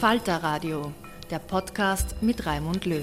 [0.00, 0.92] Falter Radio,
[1.30, 3.00] der Podcast mit Raimund Löw.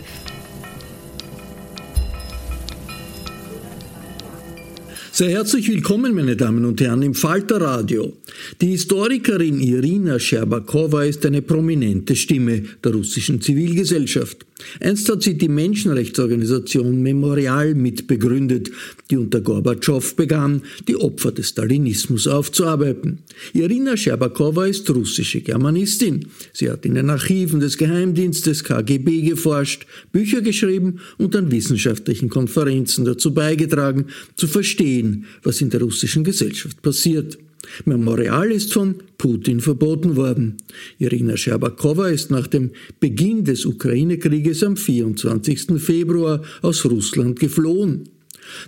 [5.11, 8.13] Sehr herzlich willkommen, meine Damen und Herren, im Falter Radio.
[8.61, 14.45] Die Historikerin Irina Scherbakowa ist eine prominente Stimme der russischen Zivilgesellschaft.
[14.79, 18.71] Einst hat sie die Menschenrechtsorganisation Memorial mitbegründet,
[19.09, 23.19] die unter Gorbatschow begann, die Opfer des Stalinismus aufzuarbeiten.
[23.53, 26.27] Irina Scherbakowa ist russische Germanistin.
[26.53, 33.05] Sie hat in den Archiven des Geheimdienstes KGB geforscht, Bücher geschrieben und an wissenschaftlichen Konferenzen
[33.05, 34.05] dazu beigetragen,
[34.35, 37.37] zu verstehen, was in der russischen Gesellschaft passiert.
[37.85, 40.57] Memorial ist von Putin verboten worden.
[40.99, 45.81] Irina Scherbakowa ist nach dem Beginn des Ukraine-Krieges am 24.
[45.81, 48.09] Februar aus Russland geflohen.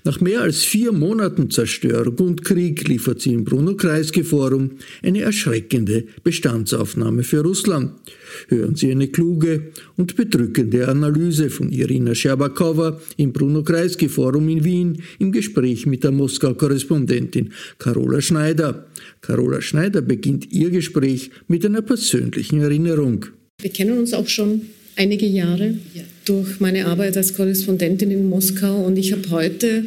[0.04, 7.24] Nach mehr als vier Monaten Zerstörung und Krieg liefert sie im Bruno-Kreisky-Forum eine erschreckende Bestandsaufnahme
[7.24, 7.92] für Russland.
[8.48, 15.32] Hören Sie eine kluge und bedrückende Analyse von Irina Scherbakowa im Bruno-Kreisky-Forum in Wien im
[15.32, 18.88] Gespräch mit der Moskau-Korrespondentin Carola Schneider.
[19.22, 23.26] Carola Schneider beginnt ihr Gespräch mit einer persönlichen Erinnerung.
[23.62, 24.62] Wir kennen uns auch schon
[24.96, 26.04] einige Jahre ja.
[26.26, 29.86] Durch meine Arbeit als Korrespondentin in Moskau und ich habe heute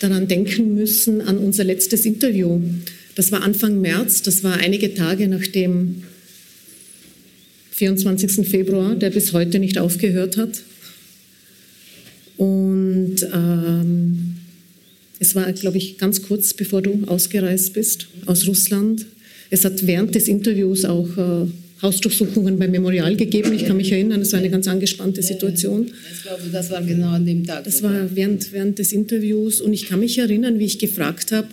[0.00, 2.60] daran denken müssen, an unser letztes Interview.
[3.14, 6.02] Das war Anfang März, das war einige Tage nach dem
[7.72, 8.48] 24.
[8.48, 10.62] Februar, der bis heute nicht aufgehört hat.
[12.36, 14.36] Und ähm,
[15.18, 19.06] es war, glaube ich, ganz kurz bevor du ausgereist bist aus Russland.
[19.50, 21.46] Es hat während des Interviews auch äh,
[21.82, 23.52] Hausdurchsuchungen beim Memorial gegeben.
[23.52, 25.90] Ich kann mich erinnern, es war eine ganz angespannte Situation.
[26.12, 27.64] Ich glaube, das war genau an dem Tag.
[27.64, 29.60] Das war während, während des Interviews.
[29.60, 31.48] Und ich kann mich erinnern, wie ich gefragt habe,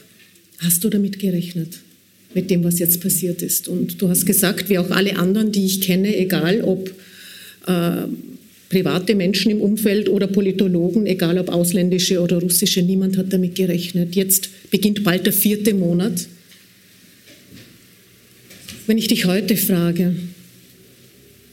[0.60, 1.80] hast du damit gerechnet?
[2.34, 3.68] Mit dem, was jetzt passiert ist.
[3.68, 6.90] Und du hast gesagt, wie auch alle anderen, die ich kenne, egal ob
[7.68, 8.08] äh,
[8.70, 14.16] private Menschen im Umfeld oder Politologen, egal ob ausländische oder russische, niemand hat damit gerechnet.
[14.16, 16.28] Jetzt beginnt bald der vierte Monat
[18.88, 20.16] wenn ich dich heute frage,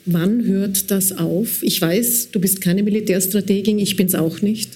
[0.04, 1.62] wann hört das auf?
[1.62, 4.70] Ich weiß, du bist keine Militärstrategin, ich bin es auch nicht.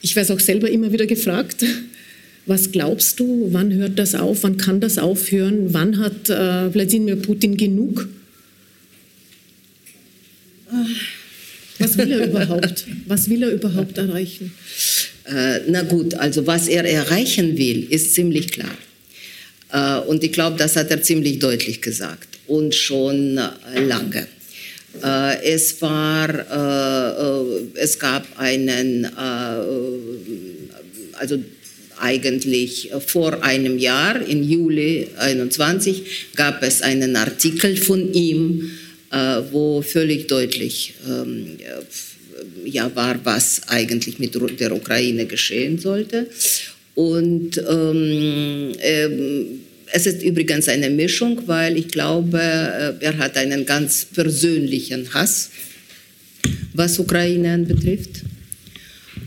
[0.00, 1.64] Ich werde auch selber immer wieder gefragt,
[2.46, 7.16] was glaubst du, wann hört das auf, wann kann das aufhören, wann hat äh, Wladimir
[7.16, 8.08] Putin genug?
[11.78, 12.86] Was will er überhaupt?
[13.06, 14.52] Was will er überhaupt erreichen?
[15.24, 18.76] Äh, na gut, also was er erreichen will, ist ziemlich klar.
[19.72, 24.26] Äh, und ich glaube, das hat er ziemlich deutlich gesagt und schon äh, lange.
[25.02, 26.28] Äh, es war,
[27.74, 29.06] es gab einen,
[31.12, 31.38] also
[32.00, 38.70] eigentlich vor einem Jahr, im Juli 21, gab es einen Artikel von ihm,
[39.50, 41.58] wo völlig deutlich ähm,
[42.64, 46.28] ja, war, was eigentlich mit der Ukraine geschehen sollte.
[46.98, 49.60] Und ähm, ähm,
[49.92, 55.50] es ist übrigens eine Mischung, weil ich glaube, äh, er hat einen ganz persönlichen Hass,
[56.74, 58.22] was Ukraine anbetrifft.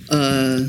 [0.09, 0.67] Äh, äh,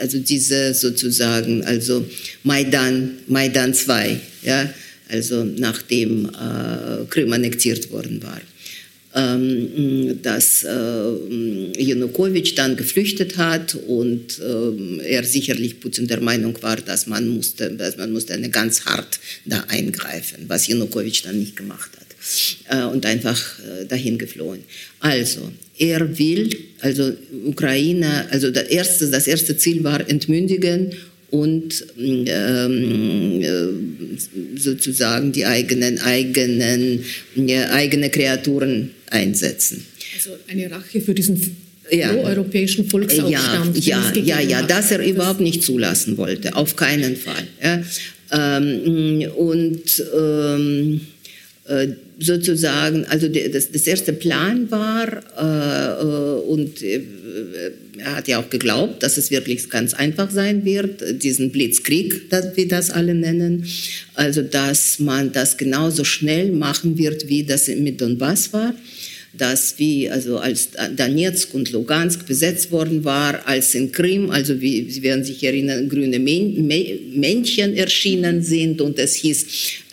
[0.00, 2.04] also diese sozusagen, also
[2.42, 4.74] Maidan, Maidan 2, ja,
[5.08, 8.40] also nachdem äh, Krim annektiert worden war.
[9.18, 16.76] Ähm, dass äh, Janukowitsch dann geflüchtet hat und äh, er sicherlich Putin der Meinung war,
[16.76, 21.56] dass man musste, dass man musste eine ganz hart da eingreifen, was Janukowitsch dann nicht
[21.56, 24.60] gemacht hat äh, und einfach äh, dahin geflohen.
[25.00, 26.50] Also er will,
[26.80, 27.12] also
[27.44, 30.92] Ukraine, also das erste, das erste Ziel war entmündigen
[31.30, 37.04] und ähm, äh, sozusagen die eigenen, eigenen,
[37.36, 39.84] äh, eigene Kreaturen einsetzen.
[40.14, 41.56] Also eine Rache für diesen
[41.90, 42.12] ja.
[42.12, 43.84] pro-europäischen Volksaufstand.
[43.84, 47.46] Ja, ja, ja, ja, dass er überhaupt nicht zulassen wollte, auf keinen Fall.
[47.62, 47.82] Ja.
[48.30, 51.00] Ähm, und ähm,
[51.66, 51.88] äh,
[52.18, 55.06] sozusagen, also das, das erste Plan war,
[55.38, 57.00] äh, äh, und äh,
[57.98, 62.56] er hat ja auch geglaubt, dass es wirklich ganz einfach sein wird, diesen Blitzkrieg, das,
[62.56, 63.66] wie das alle nennen,
[64.14, 68.74] also dass man das genauso schnell machen wird, wie das mit Donbass war
[69.38, 74.90] dass wie, also als Donetsk und Lugansk besetzt worden war, als in Krim, also wie
[74.90, 79.46] Sie werden sich erinnern, grüne Männchen erschienen sind und es hieß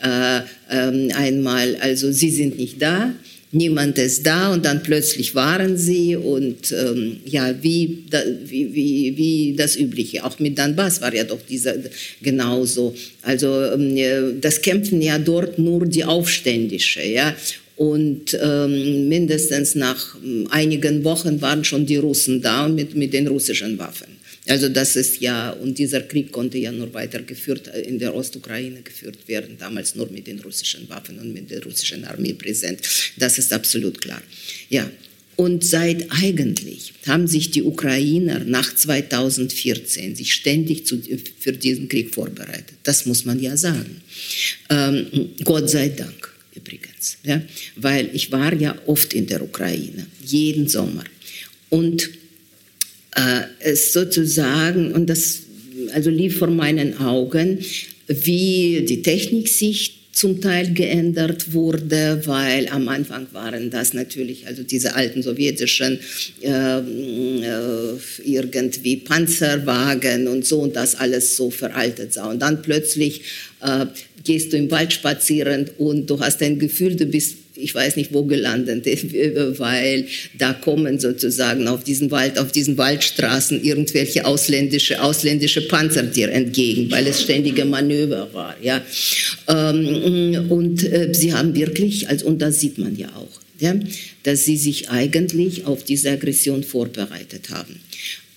[0.03, 0.39] äh,
[0.69, 3.13] äh, einmal, also Sie sind nicht da,
[3.56, 9.18] niemand ist da und dann plötzlich waren sie und ähm, ja, wie, da, wie, wie,
[9.18, 10.25] wie das Übliche.
[10.25, 11.75] Auch mit Donbass war ja doch dieser
[12.21, 12.94] genauso.
[13.21, 17.36] Also ähm, das kämpfen ja dort nur die Aufständische, ja.
[17.75, 23.27] Und ähm, mindestens nach ähm, einigen Wochen waren schon die Russen da mit, mit den
[23.27, 24.16] russischen Waffen.
[24.48, 28.81] Also das ist ja, und dieser Krieg konnte ja nur weitergeführt, äh, in der Ostukraine
[28.81, 32.80] geführt werden, damals nur mit den russischen Waffen und mit der russischen Armee präsent.
[33.18, 34.21] Das ist absolut klar.
[34.69, 34.89] Ja,
[35.36, 41.01] und seit eigentlich haben sich die Ukrainer nach 2014 sich ständig zu,
[41.39, 42.78] für diesen Krieg vorbereitet.
[42.83, 44.01] Das muss man ja sagen.
[44.69, 47.42] Ähm, Gott sei Dank übrigens, ja?
[47.75, 51.04] weil ich war ja oft in der Ukraine, jeden Sommer.
[51.69, 52.10] Und
[53.16, 55.42] äh, es sozusagen, und das
[55.94, 57.60] also lief vor meinen Augen,
[58.07, 64.64] wie die Technik sich zum Teil geändert wurde, weil am Anfang waren das natürlich also
[64.64, 66.00] diese alten sowjetischen
[66.42, 72.30] äh, äh, irgendwie Panzerwagen und so und das alles so veraltet sah.
[72.30, 73.24] Und dann plötzlich
[73.62, 73.88] äh,
[74.24, 78.13] gehst du im Wald spazieren und du hast ein Gefühl, du bist ich weiß nicht
[78.13, 78.86] wo gelandet,
[79.60, 80.07] weil
[80.38, 86.92] da kommen sozusagen auf diesen Wald, auf diesen Waldstraßen irgendwelche ausländische, ausländische Panzer dir entgegen,
[86.92, 88.81] weil es ständige Manöver war, ja.
[89.48, 93.42] Ähm, und äh, sie haben wirklich, also, und das sieht man ja auch,
[94.24, 97.80] dass sie sich eigentlich auf diese Aggression vorbereitet haben.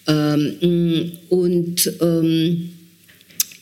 [0.06, 2.70] Ähm, und ähm,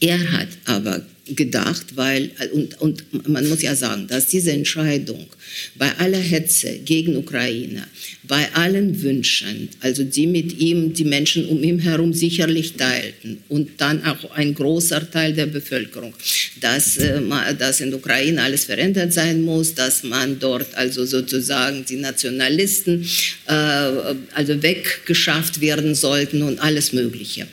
[0.00, 5.26] er hat aber gedacht, weil, und, und man muss ja sagen, dass diese Entscheidung
[5.74, 7.84] bei aller Hetze gegen Ukraine,
[8.22, 13.70] bei allen Wünschen, also die mit ihm, die Menschen um ihn herum sicherlich teilten und
[13.78, 16.14] dann auch ein großer Teil der Bevölkerung,
[16.60, 17.20] dass, äh,
[17.58, 23.04] dass in Ukraine alles verändert sein muss, dass man dort also sozusagen die Nationalisten
[23.46, 27.48] äh, also weggeschafft werden sollten und alles Mögliche.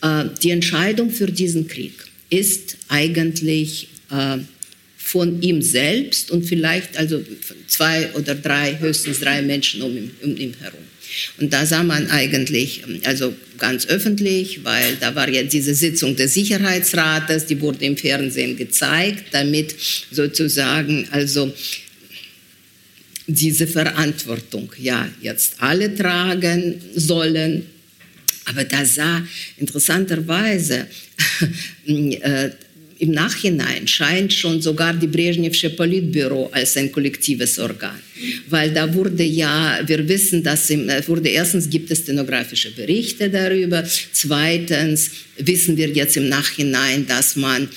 [0.00, 1.92] Äh, die Entscheidung für diesen Krieg
[2.32, 4.38] ist eigentlich äh,
[4.96, 7.22] von ihm selbst und vielleicht also
[7.66, 10.80] zwei oder drei, höchstens drei Menschen um ihn, um ihn herum.
[11.38, 16.16] Und da sah man eigentlich, ähm, also ganz öffentlich, weil da war ja diese Sitzung
[16.16, 19.74] des Sicherheitsrates, die wurde im Fernsehen gezeigt, damit
[20.10, 21.52] sozusagen also
[23.26, 27.66] diese Verantwortung ja jetzt alle tragen sollen
[28.44, 29.22] aber da sah
[29.58, 30.86] interessanterweise
[31.86, 32.50] äh,
[33.02, 37.98] im Nachhinein scheint schon sogar die Brezhnevsche Politbüro als ein kollektives Organ.
[38.48, 43.28] Weil da wurde ja, wir wissen, dass im, äh, wurde erstens gibt es stenografische Berichte
[43.28, 47.68] darüber, zweitens wissen wir jetzt im Nachhinein, dass man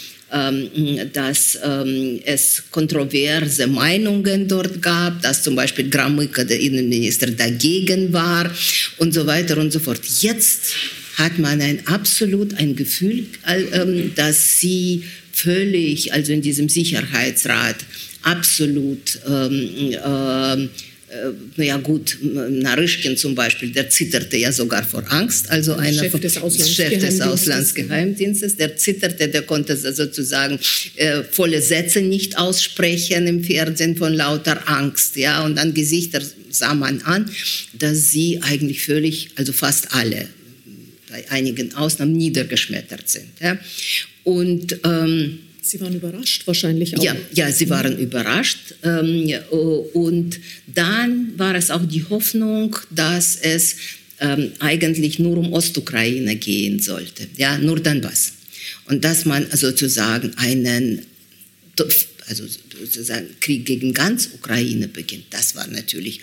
[1.14, 8.50] dass ähm, es kontroverse Meinungen dort gab, dass zum Beispiel Gramyka, der Innenminister, dagegen war
[8.98, 10.02] und so weiter und so fort.
[10.22, 10.74] Jetzt
[11.16, 17.78] hat man ein absolut ein Gefühl, ähm, dass sie völlig, also in diesem Sicherheitsrat,
[18.24, 20.70] absolut ähm, äh, äh,
[21.56, 26.74] naja gut, Naryschkin zum Beispiel, der zitterte ja sogar vor Angst, also einer Chef des,
[26.74, 30.60] Chef des Auslandsgeheimdienstes, der zitterte, der konnte sozusagen
[30.96, 36.74] äh, volle Sätze nicht aussprechen im Fernsehen von lauter Angst, ja, und an Gesichter sah
[36.74, 37.30] man an,
[37.74, 40.28] dass sie eigentlich völlig, also fast alle,
[41.10, 43.58] bei einigen Ausnahmen niedergeschmettert sind, ja,
[44.24, 47.04] und ähm, Sie waren überrascht wahrscheinlich auch.
[47.04, 48.76] Ja, ja sie waren überrascht.
[48.84, 49.34] Ähm,
[49.94, 53.76] und dann war es auch die Hoffnung, dass es
[54.20, 57.28] ähm, eigentlich nur um Ostukraine gehen sollte.
[57.36, 58.34] Ja, nur dann was.
[58.86, 61.02] Und dass man sozusagen einen
[62.28, 65.26] also sozusagen Krieg gegen ganz Ukraine beginnt.
[65.30, 66.20] Das war natürlich,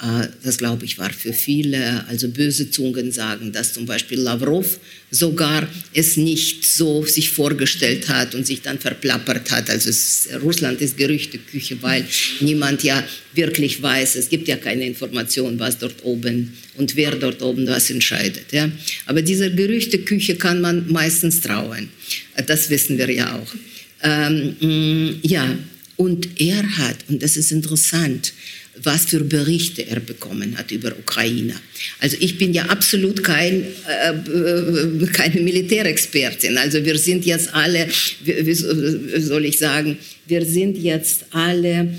[0.00, 4.78] äh, das glaube ich, war für viele, also böse Zungen sagen, dass zum Beispiel Lavrov
[5.10, 9.70] sogar es nicht so sich vorgestellt hat und sich dann verplappert hat.
[9.70, 12.06] Also es, Russland ist Gerüchteküche, weil
[12.40, 13.02] niemand ja
[13.34, 17.90] wirklich weiß, es gibt ja keine Information, was dort oben und wer dort oben was
[17.90, 18.52] entscheidet.
[18.52, 18.70] Ja?
[19.06, 21.88] Aber dieser Gerüchteküche kann man meistens trauen.
[22.46, 23.54] Das wissen wir ja auch.
[24.02, 25.56] Ähm, mm, ja,
[25.96, 28.32] und er hat, und das ist interessant,
[28.82, 31.54] was für Berichte er bekommen hat über Ukraine.
[31.98, 36.56] Also ich bin ja absolut kein, äh, keine Militärexpertin.
[36.56, 37.86] Also wir sind jetzt alle,
[38.24, 41.94] wie, wie soll ich sagen, wir sind jetzt alle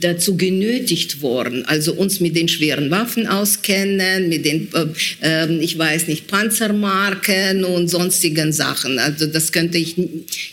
[0.00, 5.78] dazu genötigt worden, also uns mit den schweren Waffen auskennen, mit den, äh, äh, ich
[5.78, 8.98] weiß nicht, Panzermarken und sonstigen Sachen.
[8.98, 9.96] Also das könnte ich,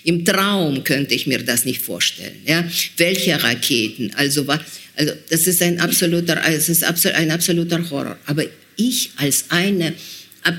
[0.03, 2.35] im Traum könnte ich mir das nicht vorstellen.
[2.45, 2.63] Ja?
[2.97, 4.11] Welche Raketen?
[4.15, 4.45] Also,
[4.95, 8.17] also das ist ein absoluter, es ist ein absoluter Horror.
[8.25, 8.43] Aber
[8.77, 9.93] ich als eine,
[10.43, 10.57] ein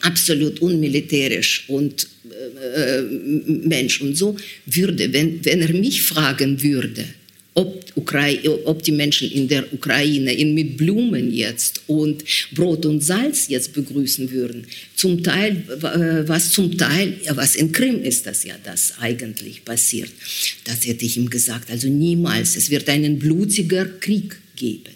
[0.00, 4.00] absolut unmilitärisch und äh, Mensch.
[4.00, 7.04] Und so würde, wenn, wenn er mich fragen würde,
[7.54, 13.02] ob, Ukraine, ob die Menschen in der Ukraine ihn mit Blumen jetzt und Brot und
[13.02, 15.62] Salz jetzt begrüßen würden, zum Teil,
[16.26, 20.10] was zum Teil, was in Krim ist das ja, das eigentlich passiert,
[20.64, 24.94] das hätte ich ihm gesagt, also niemals, es wird einen blutiger Krieg geben.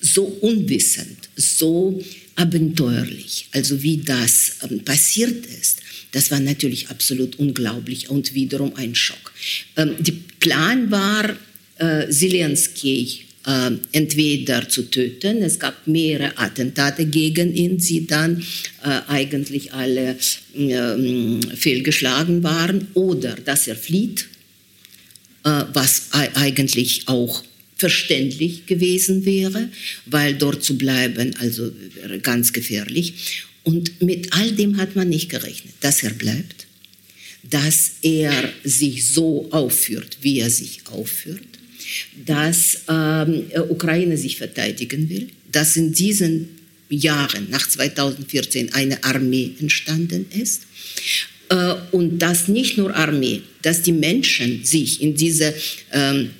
[0.00, 2.02] So unwissend, so
[2.36, 5.80] abenteuerlich, also wie das ähm, passiert ist,
[6.12, 9.32] das war natürlich absolut unglaublich und wiederum ein Schock.
[9.76, 11.36] Ähm, der Plan war,
[11.78, 18.42] äh, Zelensky äh, entweder zu töten, es gab mehrere Attentate gegen ihn, die dann
[18.82, 20.16] äh, eigentlich alle
[20.54, 24.28] äh, fehlgeschlagen waren, oder dass er flieht,
[25.44, 27.42] äh, was eigentlich auch
[27.76, 29.68] verständlich gewesen wäre,
[30.06, 33.44] weil dort zu bleiben also wäre ganz gefährlich.
[33.64, 36.66] Und mit all dem hat man nicht gerechnet, dass er bleibt,
[37.42, 41.42] dass er sich so aufführt, wie er sich aufführt,
[42.24, 46.48] dass ähm, Ukraine sich verteidigen will, dass in diesen
[46.88, 50.62] Jahren nach 2014 eine Armee entstanden ist
[51.48, 55.54] äh, und dass nicht nur Armee, dass die Menschen sich in diese
[55.92, 56.30] ähm,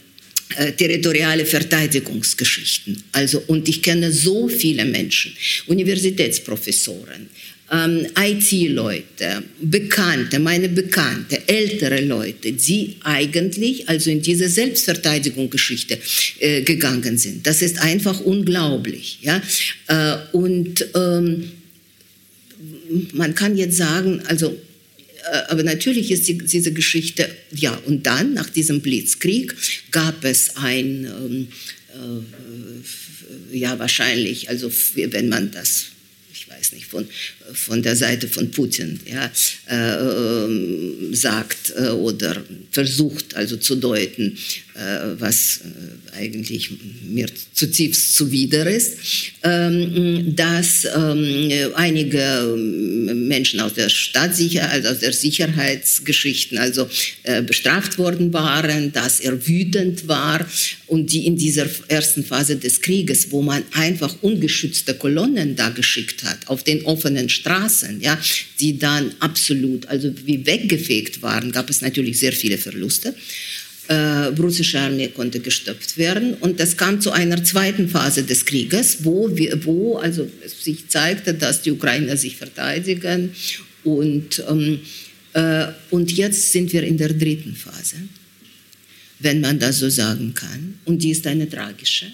[0.55, 3.03] äh, territoriale Verteidigungsgeschichten.
[3.13, 5.33] Also, und ich kenne so viele Menschen,
[5.67, 7.29] Universitätsprofessoren,
[7.73, 15.99] ähm, IT-Leute, Bekannte, meine Bekannte, ältere Leute, die eigentlich also in diese Selbstverteidigungsgeschichte
[16.39, 17.47] äh, gegangen sind.
[17.47, 19.19] Das ist einfach unglaublich.
[19.23, 19.43] Ja?
[19.89, 21.51] Äh, und ähm,
[23.13, 24.57] man kann jetzt sagen, also
[25.49, 29.55] aber natürlich ist die, diese Geschichte, ja, und dann, nach diesem Blitzkrieg,
[29.91, 31.49] gab es ein, ähm,
[33.53, 35.87] äh, ja, wahrscheinlich, also wenn man das
[36.33, 37.07] ich weiß nicht, von,
[37.55, 39.31] von der Seite von Putin ja,
[39.69, 44.66] äh, ähm, sagt äh, oder versucht also zu deuten, äh,
[45.19, 46.71] was äh, eigentlich
[47.03, 48.99] mir zutiefst zuwider ist,
[49.43, 52.55] ähm, dass ähm, einige
[53.15, 56.89] Menschen aus der Stadtsicherheit, also aus der Sicherheitsgeschichten, also
[57.23, 60.47] äh, bestraft worden waren, dass er wütend war
[60.87, 66.23] und die in dieser ersten Phase des Krieges, wo man einfach ungeschützte Kolonnen da geschickt
[66.25, 68.19] hat auf den offenen Straßen, ja,
[68.61, 73.15] die dann absolut, also wie weggefegt waren, gab es natürlich sehr viele Verluste
[73.89, 73.95] äh,
[74.39, 76.35] russische Armee konnte gestoppt werden.
[76.35, 81.35] Und das kam zu einer zweiten Phase des Krieges, wo, wir, wo also sich zeigte,
[81.35, 83.31] dass die Ukrainer sich verteidigen.
[83.85, 84.81] Und, ähm,
[85.35, 87.97] äh, und jetzt sind wir in der dritten Phase,
[89.21, 90.79] wenn man das so sagen kann.
[90.85, 92.07] Und die ist eine tragische,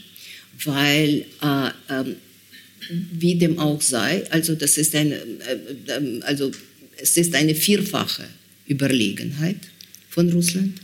[0.65, 2.17] weil äh, ähm,
[3.13, 6.51] wie dem auch sei, also das ist eine, äh, ähm, also
[6.97, 8.25] es ist eine vierfache
[8.69, 9.57] Überlegenheit
[10.11, 10.75] von Russland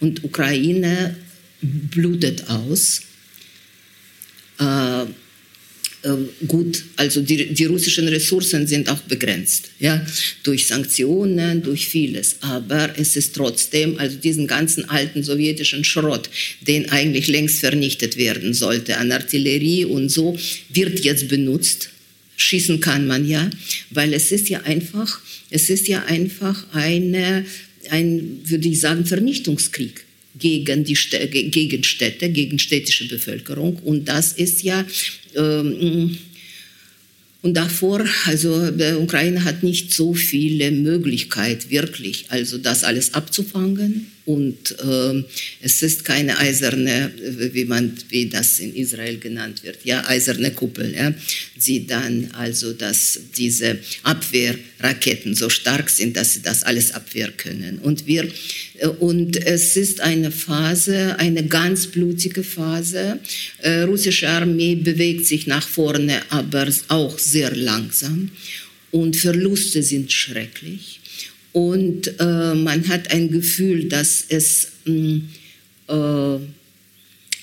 [0.00, 1.16] und Ukraine
[1.60, 3.02] blutet aus.
[4.58, 5.06] Äh,
[6.04, 10.04] ähm, gut, also die, die, russischen Ressourcen sind auch begrenzt, ja,
[10.42, 12.36] durch Sanktionen, durch vieles.
[12.40, 16.28] Aber es ist trotzdem, also diesen ganzen alten sowjetischen Schrott,
[16.60, 21.88] den eigentlich längst vernichtet werden sollte an Artillerie und so, wird jetzt benutzt.
[22.36, 23.48] Schießen kann man ja,
[23.90, 25.20] weil es ist ja einfach,
[25.50, 27.46] es ist ja einfach eine,
[27.90, 30.04] ein, würde ich sagen, Vernichtungskrieg
[30.38, 33.76] gegen die Städte, gegen Städte, gegen städtische Bevölkerung.
[33.76, 34.84] Und das ist ja
[35.36, 36.18] ähm,
[37.44, 44.06] und davor, also der Ukraine hat nicht so viele Möglichkeiten, wirklich, also das alles abzufangen.
[44.26, 45.22] Und äh,
[45.60, 47.12] es ist keine eiserne,
[47.52, 51.12] wie, man, wie das in Israel genannt wird, ja, eiserne Kuppel, ja,
[51.56, 57.78] die dann also, dass diese Abwehrraketen so stark sind, dass sie das alles abwehren können.
[57.80, 58.26] Und wir,
[58.78, 63.18] äh, und es ist eine Phase, eine ganz blutige Phase.
[63.58, 68.30] Äh, russische Armee bewegt sich nach vorne, aber auch sehr langsam.
[68.90, 71.00] Und Verluste sind schrecklich.
[71.54, 75.28] Und äh, man hat ein Gefühl, dass es mh, mm,
[75.86, 76.38] äh,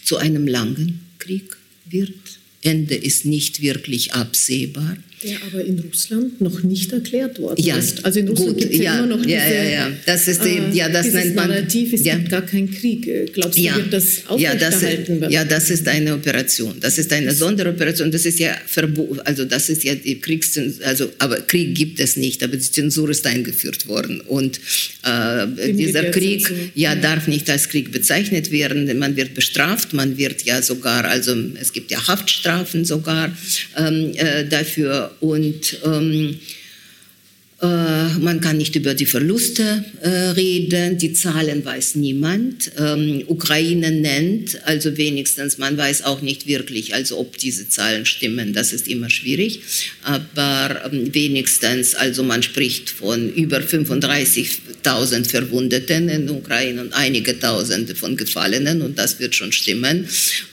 [0.03, 2.13] zu einem langen Krieg wird.
[2.61, 4.97] Ende ist nicht wirklich absehbar.
[5.23, 8.03] Der aber in Russland noch nicht erklärt worden ja, ist.
[8.03, 9.91] Also in Russland gibt es ja, immer noch diese, ja, ja, ja.
[10.05, 12.15] Das ist die, ja, das nennt man, Narrativ, es ja.
[12.15, 13.33] gibt gar keinen Krieg.
[13.33, 13.75] Glaubst du, ja.
[13.75, 16.75] wird das aufrechterhalten ja, das, ja, das ist eine Operation.
[16.79, 18.11] Das ist eine Sonderoperation.
[18.11, 19.19] Das ist ja verboten.
[19.21, 20.85] Also das ist ja die Kriegszensur.
[20.85, 24.21] Also, aber Krieg gibt es nicht, aber die Zensur ist eingeführt worden.
[24.21, 24.59] Und
[25.03, 28.97] äh, dieser Krieg ja, darf nicht als Krieg bezeichnet werden.
[28.97, 29.93] Man wird bestraft.
[29.93, 33.35] Man wird ja sogar, also es gibt ja Haftstrafen sogar
[33.77, 36.60] ähm, äh, dafür und ähm, äh,
[37.61, 42.71] man kann nicht über die Verluste äh, reden, die Zahlen weiß niemand.
[42.77, 48.53] Ähm, Ukraine nennt, also wenigstens, man weiß auch nicht wirklich, also ob diese Zahlen stimmen,
[48.53, 49.61] das ist immer schwierig.
[50.03, 57.93] Aber ähm, wenigstens, also man spricht von über 35.000 Verwundeten in Ukraine und einige Tausende
[57.93, 60.07] von Gefallenen und das wird schon stimmen.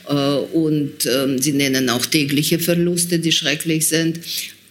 [0.07, 4.19] Äh, und ähm, sie nennen auch tägliche Verluste, die schrecklich sind.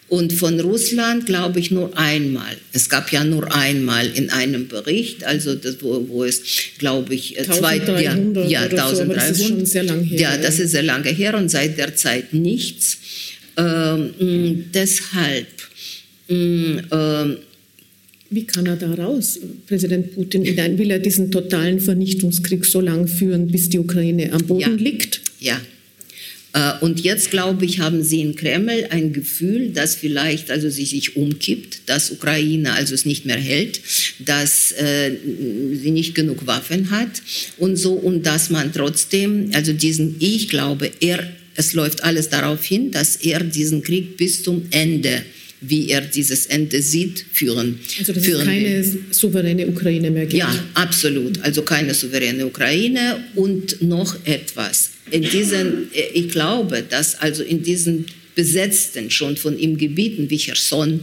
[0.09, 2.57] Und von Russland glaube ich nur einmal.
[2.73, 6.43] Es gab ja nur einmal in einem Bericht, also das, wo, wo es,
[6.79, 8.97] glaube ich, 1300 ja, ja 1300.
[8.97, 10.21] So, das ist schon sehr lange her.
[10.21, 12.99] Ja, das ist sehr lange her und seit der Zeit nichts.
[13.59, 15.47] Ähm, deshalb.
[16.31, 17.37] Ähm,
[18.31, 20.45] wie kann er da raus, Präsident Putin?
[20.45, 24.69] Will er diesen totalen Vernichtungskrieg so lange führen, bis die Ukraine am Boden ja.
[24.69, 25.23] liegt?
[25.41, 25.78] Ja, äh,
[26.81, 31.17] und jetzt, glaube ich, haben sie in Kreml ein Gefühl, dass vielleicht also sie sich
[31.17, 33.81] umkippt, dass Ukraine also es nicht mehr hält,
[34.19, 35.13] dass äh,
[35.75, 37.23] sie nicht genug Waffen hat
[37.59, 42.65] und so und dass man trotzdem, also diesen, ich glaube, er, es läuft alles darauf
[42.65, 45.23] hin, dass er diesen Krieg bis zum Ende
[45.61, 47.81] wie er dieses Ende sieht, führen.
[47.99, 50.39] Also dass führen es keine souveräne Ukraine mehr gibt.
[50.39, 51.43] Ja, absolut.
[51.43, 57.63] Also keine souveräne Ukraine und noch etwas in diesen, äh, ich glaube, dass also in
[57.63, 58.07] diesen
[58.39, 61.01] besetzten schon von ihm Gebieten wie Cherson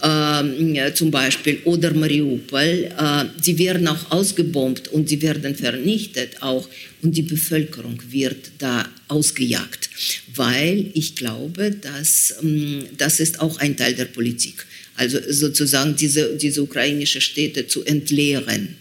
[0.00, 6.66] äh, zum Beispiel oder Mariupol, äh, werden auch ausgebombt und sie werden vernichtet auch
[7.02, 9.90] und die Bevölkerung wird da ausgejagt,
[10.34, 14.64] weil ich glaube, dass ähm, das ist auch ein Teil der Politik.
[14.94, 18.76] Also sozusagen diese, diese ukrainische Städte zu entleeren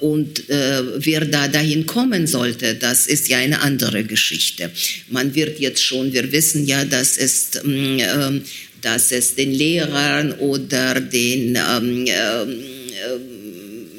[0.00, 4.70] und äh, wer da dahin kommen sollte, das ist ja eine andere Geschichte.
[5.08, 8.42] Man wird jetzt schon, wir wissen ja, dass es, mm, ähm,
[8.80, 12.54] dass es den Lehrern oder den ähm, ähm,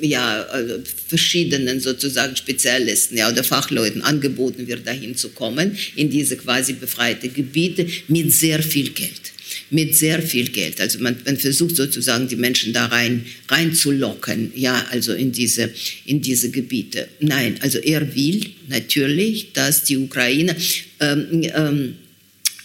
[0.01, 6.35] ja, also verschiedenen sozusagen Spezialisten ja, oder Fachleuten angeboten wird, dahin zu kommen, in diese
[6.35, 9.32] quasi befreite Gebiete mit sehr viel Geld
[9.73, 10.79] mit sehr viel Geld.
[10.79, 15.69] Also man, man versucht sozusagen die Menschen da rein reinzulocken, ja, also in diese
[16.05, 17.07] in diese Gebiete.
[17.19, 20.55] Nein, also er will natürlich, dass die Ukraine
[20.99, 21.95] ähm, ähm,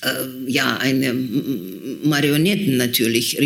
[0.03, 1.15] äh, ja, eine
[2.05, 3.39] Marionetten natürlich,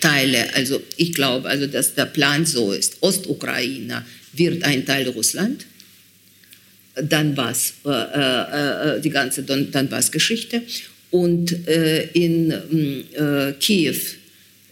[0.00, 5.66] Teile, also ich glaube, also dass der Plan so ist, Ostukraine wird ein Teil Russland,
[6.94, 10.62] Donbass, äh, äh, äh die ganze Donbass-Geschichte
[11.12, 13.96] und äh, in äh, Kiew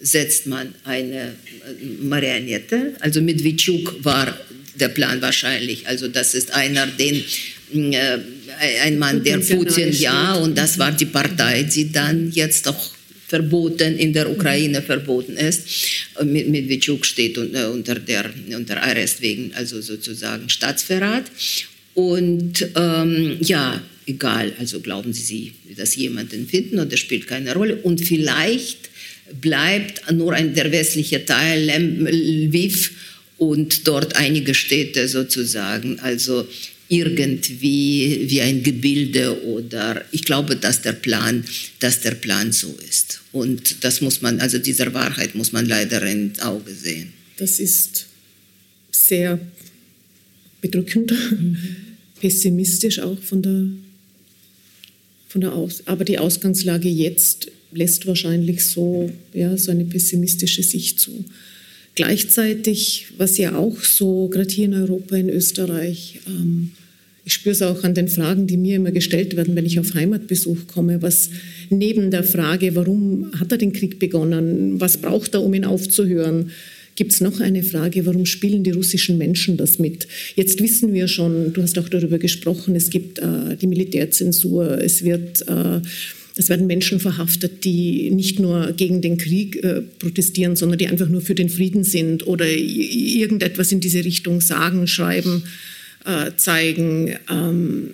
[0.00, 2.94] setzt man eine äh, Marionette.
[3.00, 4.37] Also Medvedchuk war
[4.74, 5.87] der Plan wahrscheinlich.
[5.87, 7.22] Also das ist einer, den
[7.74, 8.18] äh,
[8.83, 12.90] ein Mann, der Putin, ja, und das war die Partei, die dann jetzt auch
[13.29, 15.68] verboten in der Ukraine verboten ist.
[16.24, 21.26] Medvedchuk steht unter der unter Arrest wegen also sozusagen Staatsverrat
[21.94, 28.00] und ähm, ja egal also glauben Sie, dass jemanden finden oder spielt keine Rolle und
[28.00, 28.90] vielleicht
[29.40, 32.92] bleibt nur ein der westliche Teil Lviv
[33.38, 35.98] und dort einige Städte sozusagen.
[36.00, 36.46] Also
[36.90, 41.44] irgendwie wie ein Gebilde oder ich glaube, dass der Plan,
[41.78, 43.20] dass der Plan so ist.
[43.30, 47.12] Und das muss man, also dieser Wahrheit muss man leider ins Auge sehen.
[47.36, 48.06] Das ist
[48.90, 49.38] sehr
[50.60, 51.56] bedrückend, mhm.
[52.20, 53.66] pessimistisch auch von der,
[55.30, 55.84] von der Aus.
[55.86, 61.24] Aber die Ausgangslage jetzt lässt wahrscheinlich so, ja, so eine pessimistische Sicht zu.
[61.94, 66.72] Gleichzeitig, was ja auch so, gerade hier in Europa, in Österreich, ähm,
[67.24, 69.94] ich spüre es auch an den Fragen, die mir immer gestellt werden, wenn ich auf
[69.94, 71.30] Heimatbesuch komme, was
[71.68, 76.50] neben der Frage, warum hat er den Krieg begonnen, was braucht er, um ihn aufzuhören,
[77.00, 80.06] gibt es noch eine Frage, warum spielen die russischen Menschen das mit?
[80.36, 85.02] Jetzt wissen wir schon, du hast auch darüber gesprochen, es gibt äh, die Militärzensur, es
[85.02, 85.48] wird...
[85.48, 85.80] Äh,
[86.36, 91.08] es werden Menschen verhaftet, die nicht nur gegen den Krieg äh, protestieren, sondern die einfach
[91.08, 95.42] nur für den Frieden sind oder irgendetwas in diese Richtung sagen, schreiben,
[96.06, 97.16] äh, zeigen.
[97.30, 97.90] Ähm,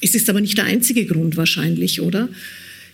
[0.00, 2.28] es ist aber nicht der einzige Grund wahrscheinlich, oder?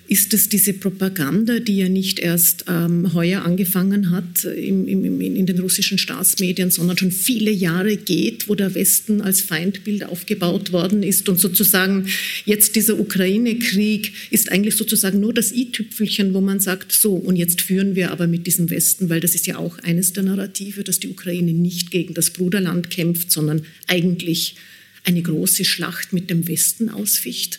[0.07, 5.47] Ist es diese Propaganda, die ja nicht erst ähm, heuer angefangen hat im, im, in
[5.47, 11.03] den russischen Staatsmedien, sondern schon viele Jahre geht, wo der Westen als Feindbild aufgebaut worden
[11.03, 12.07] ist und sozusagen
[12.45, 17.63] jetzt dieser Ukraine-Krieg ist eigentlich sozusagen nur das i-Tüpfelchen, wo man sagt, so und jetzt
[17.63, 21.01] führen wir aber mit diesem Westen, weil das ist ja auch eines der Narrative, dass
[21.01, 24.57] die Ukraine nicht gegen das Bruderland kämpft, sondern eigentlich
[25.05, 27.59] eine große Schlacht mit dem Westen ausficht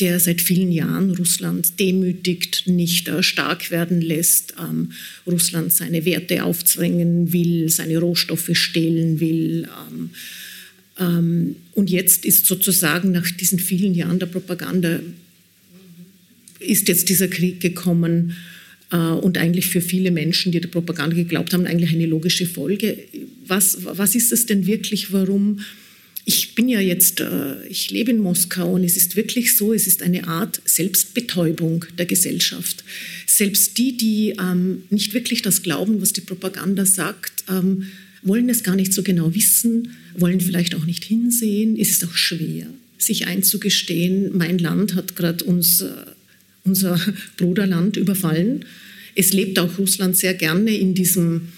[0.00, 4.92] der seit vielen Jahren Russland demütigt, nicht äh, stark werden lässt, ähm,
[5.26, 9.68] Russland seine Werte aufzwängen will, seine Rohstoffe stehlen will.
[9.90, 10.10] Ähm,
[10.98, 15.00] ähm, und jetzt ist sozusagen nach diesen vielen Jahren der Propaganda,
[16.58, 18.36] ist jetzt dieser Krieg gekommen
[18.92, 22.98] äh, und eigentlich für viele Menschen, die der Propaganda geglaubt haben, eigentlich eine logische Folge.
[23.46, 25.60] Was, was ist es denn wirklich, warum
[26.28, 29.86] ich bin ja jetzt, äh, ich lebe in Moskau und es ist wirklich so, es
[29.86, 32.82] ist eine Art Selbstbetäubung der Gesellschaft.
[33.26, 37.86] Selbst die, die ähm, nicht wirklich das glauben, was die Propaganda sagt, ähm,
[38.22, 41.78] wollen es gar nicht so genau wissen, wollen vielleicht auch nicht hinsehen.
[41.78, 42.66] Es ist auch schwer,
[42.98, 45.92] sich einzugestehen, mein Land hat gerade uns, äh,
[46.64, 47.00] unser
[47.36, 48.64] Bruderland überfallen.
[49.14, 51.52] Es lebt auch Russland sehr gerne in diesem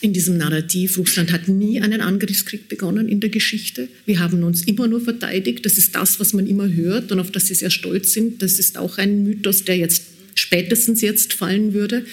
[0.00, 3.88] in diesem Narrativ, Russland hat nie einen Angriffskrieg begonnen in der Geschichte.
[4.06, 5.64] Wir haben uns immer nur verteidigt.
[5.66, 8.42] Das ist das, was man immer hört und auf das sie sehr stolz sind.
[8.42, 12.04] Das ist auch ein Mythos, der jetzt spätestens jetzt fallen würde.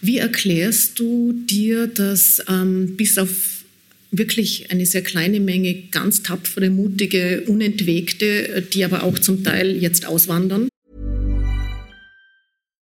[0.00, 3.64] Wie erklärst du dir, dass ähm, bis auf
[4.10, 10.06] wirklich eine sehr kleine Menge ganz tapfere, mutige, unentwegte, die aber auch zum Teil jetzt
[10.06, 10.68] auswandern?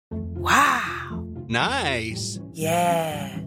[0.10, 1.48] Wow!
[1.48, 2.40] Nice!
[2.56, 3.47] Yeah!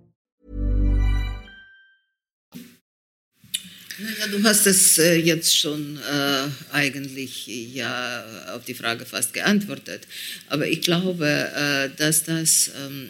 [4.01, 10.07] Ja, du hast es äh, jetzt schon äh, eigentlich ja auf die Frage fast geantwortet.
[10.47, 13.09] Aber ich glaube, äh, dass das, ähm,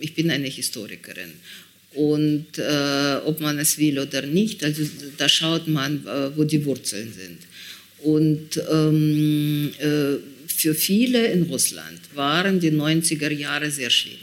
[0.00, 1.32] ich bin eine Historikerin.
[1.94, 4.82] Und äh, ob man es will oder nicht, also
[5.18, 7.38] da schaut man, äh, wo die Wurzeln sind.
[7.98, 14.21] Und ähm, äh, für viele in Russland waren die 90er Jahre sehr schwierig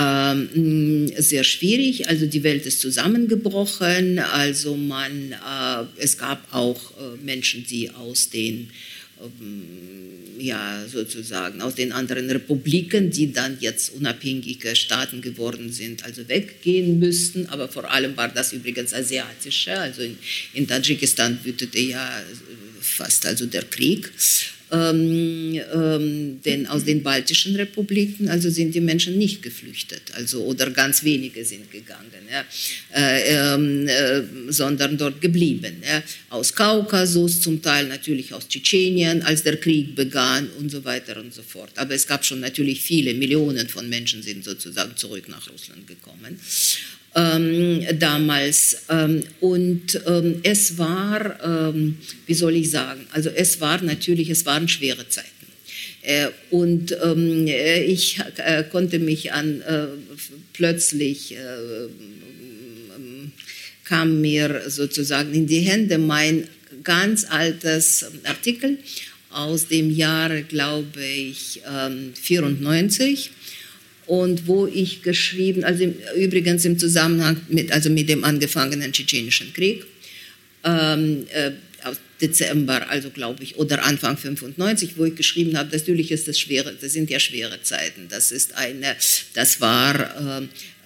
[0.00, 2.08] ähm, sehr schwierig.
[2.08, 4.18] Also die Welt ist zusammengebrochen.
[4.18, 8.70] Also man, äh, es gab auch äh, Menschen, die aus den
[9.20, 16.26] ähm, ja, sozusagen aus den anderen Republiken, die dann jetzt unabhängige Staaten geworden sind, also
[16.28, 17.46] weggehen müssten.
[17.46, 19.78] Aber vor allem war das übrigens asiatische.
[19.78, 20.16] Also in,
[20.54, 22.22] in Tadschikistan wütete ja
[22.80, 24.10] fast also der Krieg.
[24.72, 30.70] Ähm, ähm, denn aus den baltischen Republiken also sind die Menschen nicht geflüchtet, also oder
[30.70, 32.44] ganz wenige sind gegangen, ja,
[32.94, 35.82] äh, ähm, äh, sondern dort geblieben.
[35.84, 41.16] Ja, aus Kaukasus, zum Teil natürlich aus Tschetschenien, als der Krieg begann und so weiter
[41.18, 41.70] und so fort.
[41.74, 46.38] Aber es gab schon natürlich viele Millionen von Menschen sind sozusagen zurück nach Russland gekommen
[47.14, 48.84] ähm, damals.
[48.88, 54.46] Ähm, und ähm, es war, ähm, wie soll ich sagen, also es war natürlich, es
[54.46, 55.28] waren schwere Zeiten.
[56.02, 59.86] Äh, und ähm, äh, ich äh, konnte mich an äh,
[60.52, 61.36] plötzlich äh,
[63.84, 66.46] kam mir sozusagen in die Hände mein
[66.84, 68.78] ganz altes Artikel
[69.30, 71.60] aus dem Jahre, glaube ich,
[72.14, 73.32] 94
[74.10, 79.54] und wo ich geschrieben, also im, übrigens im Zusammenhang mit, also mit dem angefangenen tschetschenischen
[79.54, 79.86] Krieg,
[80.64, 81.52] ähm, äh,
[81.84, 86.40] aus Dezember, also glaube ich, oder Anfang 95, wo ich geschrieben habe, natürlich ist das
[86.40, 88.08] schwere, das sind ja schwere Zeiten.
[88.08, 88.96] Das ist eine,
[89.34, 89.94] das war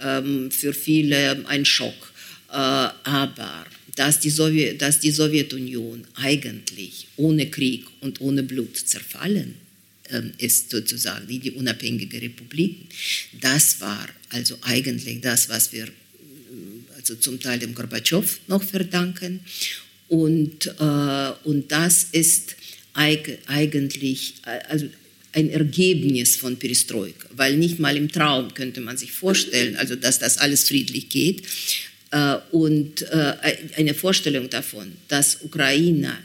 [0.02, 2.12] äh, äh, für viele ein Schock.
[2.50, 3.64] Äh, aber
[3.96, 9.63] dass die, Sowjet, dass die Sowjetunion eigentlich ohne Krieg und ohne Blut zerfallen ähm,
[10.38, 12.86] ist sozusagen, die unabhängige Republiken.
[13.40, 15.90] Das war also eigentlich das, was wir äh,
[16.96, 19.40] also zum Teil dem Gorbatschow noch verdanken.
[20.08, 22.56] Und, äh, und das ist
[22.92, 24.88] eigentlich äh, also
[25.32, 30.18] ein Ergebnis von Perestroika, weil nicht mal im Traum könnte man sich vorstellen, also dass
[30.18, 31.42] das alles friedlich geht.
[32.10, 33.34] Äh, und äh,
[33.76, 36.18] eine Vorstellung davon, dass Ukraine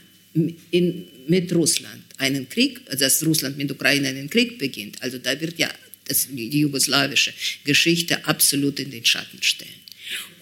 [0.71, 5.01] in, mit Russland einen Krieg, dass Russland mit Ukraine einen Krieg beginnt.
[5.01, 5.69] Also da wird ja
[6.05, 9.71] das, die jugoslawische Geschichte absolut in den Schatten stellen.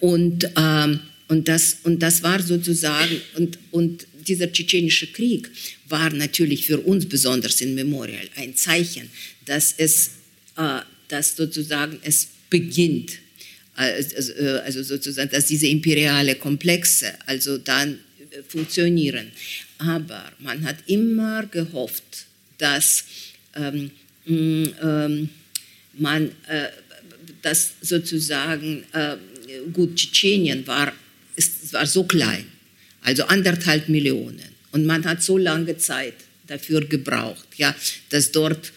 [0.00, 5.48] Und, ähm, und, das, und das war sozusagen, und, und dieser tschetschenische Krieg
[5.88, 9.10] war natürlich für uns besonders in Memorial ein Zeichen,
[9.44, 10.10] dass es,
[10.56, 13.12] äh, dass sozusagen es beginnt,
[13.74, 14.32] also,
[14.64, 18.00] also sozusagen, dass diese imperiale Komplexe also dann
[18.46, 19.32] funktionieren.
[19.78, 22.26] Aber man hat immer gehofft,
[22.58, 23.04] dass
[23.54, 23.90] ähm,
[24.26, 25.30] ähm,
[25.94, 26.68] man, äh,
[27.42, 29.16] dass sozusagen, äh,
[29.72, 30.92] gut, Tschetschenien war,
[31.36, 32.44] ist, war so klein,
[33.02, 34.56] also anderthalb Millionen.
[34.72, 36.14] Und man hat so lange Zeit
[36.46, 37.74] dafür gebraucht, ja,
[38.10, 38.72] dass dort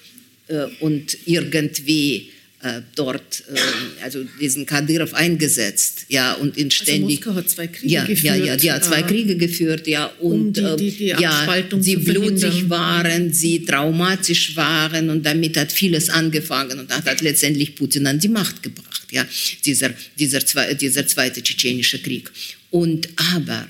[0.48, 2.32] äh, und irgendwie
[2.64, 7.18] äh, dort, äh, also diesen Kadyrov eingesetzt, ja, und in also ständig.
[7.18, 8.24] Also Moskau hat zwei Kriege ja, geführt.
[8.24, 12.70] Ja, ja, ja, zwei Kriege geführt, ja, und um die, die, die ja, sie blutig
[12.70, 18.20] waren, sie traumatisch waren und damit hat vieles angefangen und das hat letztendlich Putin an
[18.20, 19.26] die Macht gebracht, ja,
[19.66, 20.42] dieser, dieser,
[20.76, 22.30] dieser zweite tschetschenische Krieg.
[22.70, 23.68] Und aber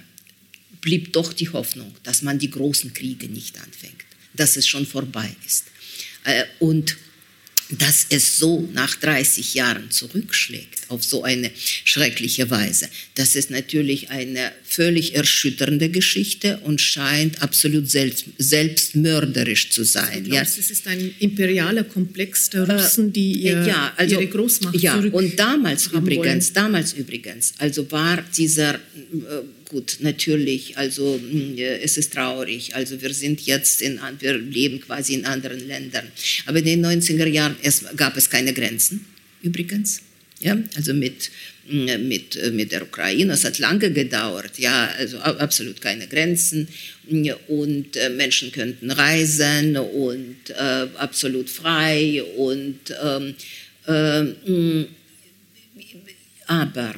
[0.82, 5.34] blieb doch die Hoffnung, dass man die großen Kriege nicht anfängt, dass es schon vorbei
[5.46, 5.66] ist.
[6.60, 6.98] Und
[7.80, 12.90] dass es so nach 30 Jahren zurückschlägt auf so eine schreckliche Weise.
[13.16, 20.26] Das ist natürlich eine völlig erschütternde Geschichte und scheint absolut selbst, selbstmörderisch zu sein.
[20.26, 20.42] Ja.
[20.42, 25.40] Es ist ein imperialer Komplex der Russen, die ihr, ja, also, ihre Großmacht Ja, und
[25.40, 26.54] damals übrigens, wollen.
[26.54, 28.80] damals übrigens, also war dieser äh,
[29.72, 32.76] gut, natürlich, also hm, es ist traurig.
[32.76, 36.12] Also wir sind jetzt in, wir leben quasi in anderen Ländern.
[36.46, 39.06] Aber in den 90er Jahren es, gab es keine Grenzen,
[39.42, 40.02] übrigens.
[40.42, 41.32] Ja, also mit,
[41.70, 43.32] hm, mit, äh, mit der Ukraine.
[43.32, 46.68] Es hat lange gedauert, ja, also absolut keine Grenzen.
[47.48, 52.22] Und äh, Menschen könnten reisen und äh, absolut frei.
[52.36, 53.36] Und, ähm,
[53.88, 54.86] äh,
[56.48, 56.96] aber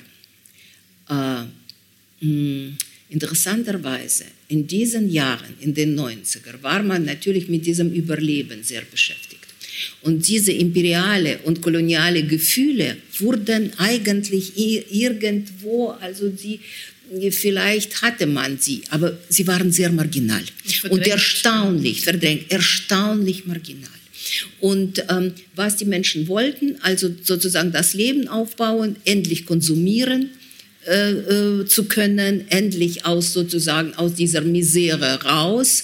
[1.09, 1.51] äh, hm,
[3.09, 9.41] interessanterweise, in diesen Jahren, in den 90er, war man natürlich mit diesem Überleben sehr beschäftigt.
[10.01, 16.59] Und diese imperiale und koloniale Gefühle wurden eigentlich irgendwo, also sie,
[17.31, 20.43] vielleicht hatte man sie, aber sie waren sehr marginal
[20.89, 23.89] und erstaunlich, verdrängt, erstaunlich marginal.
[24.59, 30.29] Und ähm, was die Menschen wollten, also sozusagen das Leben aufbauen, endlich konsumieren,
[30.88, 35.84] äh, äh, zu können, endlich aus sozusagen aus dieser Misere raus.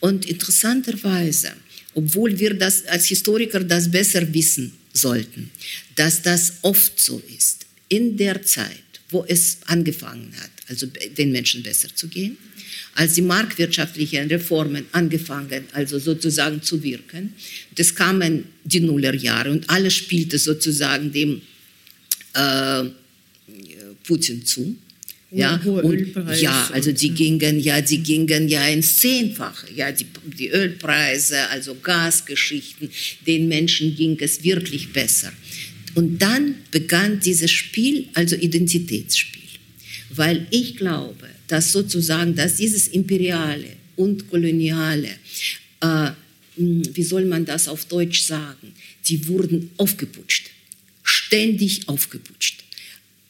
[0.00, 1.52] Und interessanterweise,
[1.94, 5.50] obwohl wir das als Historiker das besser wissen sollten,
[5.96, 11.62] dass das oft so ist, in der Zeit, wo es angefangen hat, also den Menschen
[11.62, 12.36] besser zu gehen,
[12.94, 17.34] als die marktwirtschaftlichen Reformen angefangen, also sozusagen zu wirken,
[17.74, 21.42] das kamen die Nullerjahre und alles spielte sozusagen dem
[22.34, 22.84] äh,
[24.04, 24.76] Putin zu.
[25.30, 29.66] Ja, und, ja, also die gingen ja, die gingen ja ins Zehnfache.
[29.74, 30.06] Ja, die,
[30.38, 32.88] die Ölpreise, also Gasgeschichten,
[33.26, 35.32] den Menschen ging es wirklich besser.
[35.94, 39.42] Und dann begann dieses Spiel, also Identitätsspiel.
[40.10, 45.08] Weil ich glaube, dass sozusagen, dass dieses Imperiale und Koloniale,
[45.80, 46.10] äh,
[46.56, 48.72] mh, wie soll man das auf Deutsch sagen,
[49.06, 50.50] die wurden aufgeputscht,
[51.02, 52.63] ständig aufgeputscht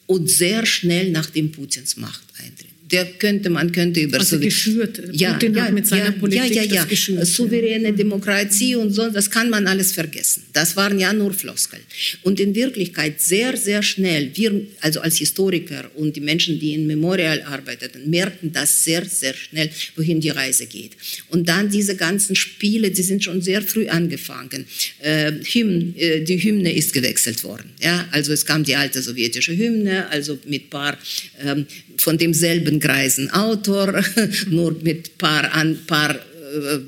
[0.07, 2.64] und sehr schnell nach dem Putins Machteintritt.
[2.91, 5.01] Der könnte, man könnte über Also geschürt.
[5.33, 7.25] Putin hat mit seiner Politik ja, ja, ja.
[7.25, 10.43] Souveräne Demokratie und so, das kann man alles vergessen.
[10.53, 11.81] Das waren ja nur Floskeln.
[12.21, 16.85] Und in Wirklichkeit sehr, sehr schnell, wir, also als Historiker und die Menschen, die in
[16.85, 20.91] Memorial arbeiteten, merkten das sehr, sehr schnell, wohin die Reise geht.
[21.29, 24.65] Und dann diese ganzen Spiele, die sind schon sehr früh angefangen.
[24.99, 27.71] Äh, Hymn, äh, die Hymne ist gewechselt worden.
[27.81, 28.07] Ja?
[28.11, 30.97] Also es kam die alte sowjetische Hymne, also mit paar
[31.43, 31.65] ähm,
[31.97, 34.03] von demselben greisen Autor,
[34.49, 36.79] nur mit paar, an, paar äh,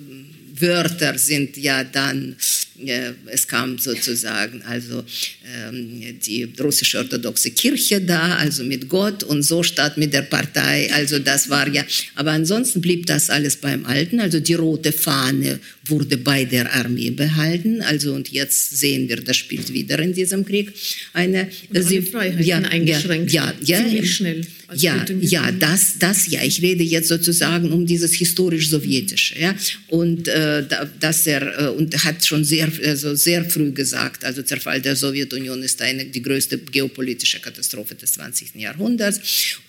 [0.62, 2.36] Wörter sind ja dann,
[2.84, 5.04] äh, es kam sozusagen also
[5.46, 10.90] ähm, die russische orthodoxe Kirche da, also mit Gott und so statt mit der Partei.
[10.94, 14.20] Also das war ja, aber ansonsten blieb das alles beim Alten.
[14.20, 17.82] Also die rote Fahne wurde bei der Armee behalten.
[17.82, 20.74] Also und jetzt sehen wir, das spielt wieder in diesem Krieg
[21.14, 23.32] eine Und alle Freiheiten eingeschränkt.
[23.32, 26.44] Ja, ja, Ziemlich schnell, Ja, ja, das, das ja.
[26.44, 29.56] Ich rede jetzt sozusagen um dieses historisch-sowjetische, ja.
[29.88, 34.42] Und äh, da- dass er äh, und hat schon sehr, also sehr früh gesagt, also
[34.44, 38.56] Zerfall der Sowjetunion ist eine die größte geopolitische Katastrophe des 20.
[38.56, 39.22] Jahrhunderts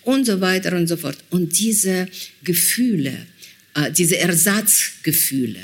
[0.03, 1.17] und so weiter und so fort.
[1.29, 2.07] Und diese
[2.43, 3.13] Gefühle,
[3.75, 5.59] äh, diese Ersatzgefühle,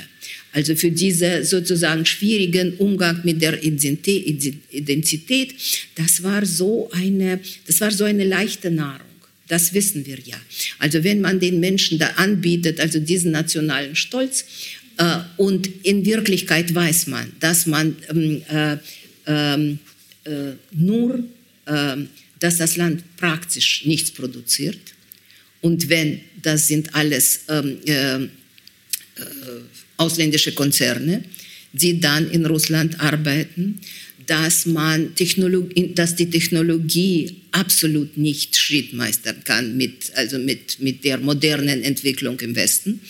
[0.52, 5.54] also für diesen sozusagen schwierigen Umgang mit der Identi- Identität,
[5.94, 9.05] das war so eine, das war so eine leichte Nahrung.
[9.48, 10.36] Das wissen wir ja.
[10.78, 14.44] Also wenn man den Menschen da anbietet, also diesen nationalen Stolz,
[14.98, 18.76] äh, und in Wirklichkeit weiß man, dass man ähm, äh,
[19.26, 19.78] ähm,
[20.24, 21.22] äh, nur,
[21.66, 24.78] ähm, dass das Land praktisch nichts produziert.
[25.60, 28.28] Und wenn, das sind alles ähm, äh, äh,
[29.96, 31.24] ausländische Konzerne,
[31.72, 33.80] die dann in Russland arbeiten,
[34.26, 41.04] dass, man Technologie, dass die Technologie absolut nicht Schritt meistern kann mit, also mit, mit
[41.04, 43.00] der modernen Entwicklung im Westen.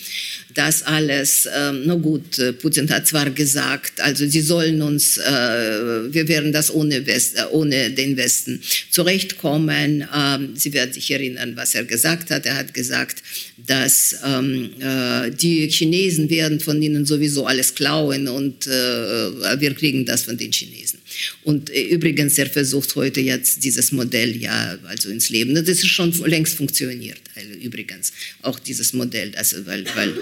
[0.53, 6.13] Das alles, ähm, na gut, äh, Putin hat zwar gesagt, also sie sollen uns, äh,
[6.13, 10.07] wir werden das ohne, West, äh, ohne den Westen zurechtkommen.
[10.15, 12.45] Ähm, sie werden sich erinnern, was er gesagt hat.
[12.45, 13.21] Er hat gesagt,
[13.57, 20.05] dass ähm, äh, die Chinesen werden von ihnen sowieso alles klauen und äh, wir kriegen
[20.05, 20.99] das von den Chinesen.
[21.43, 25.55] Und äh, übrigens, er versucht heute jetzt dieses Modell ja also ins Leben.
[25.55, 27.21] Das ist schon längst funktioniert.
[27.35, 30.13] Also übrigens auch dieses Modell, also weil, weil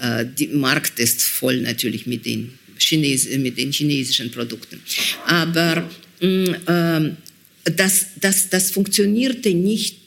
[0.00, 4.80] äh, der Markt ist voll natürlich mit den, Chines mit den chinesischen Produkten.
[5.26, 5.88] Aber
[6.20, 7.10] mh, äh,
[7.64, 9.98] das, das, das funktionierte nicht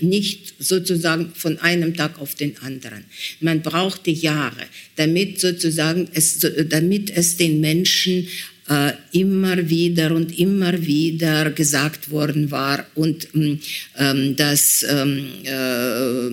[0.00, 3.04] nicht sozusagen von einem Tag auf den anderen.
[3.40, 4.64] Man brauchte Jahre,
[4.96, 8.28] damit sozusagen es, damit es den Menschen
[8.68, 13.58] äh, immer wieder und immer wieder gesagt worden war und mh,
[13.98, 16.26] ähm, dass ähm, äh,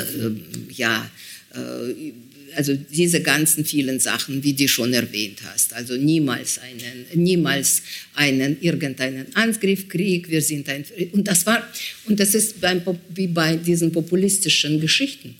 [0.00, 0.30] äh,
[0.76, 1.10] ja
[1.54, 2.12] äh,
[2.56, 7.82] also diese ganzen vielen Sachen, wie du schon erwähnt hast, also niemals einen, niemals
[8.14, 11.66] einen irgendeinen Angriffskrieg, wir sind ein und das war
[12.04, 12.80] und das ist beim,
[13.12, 15.34] wie bei diesen populistischen Geschichten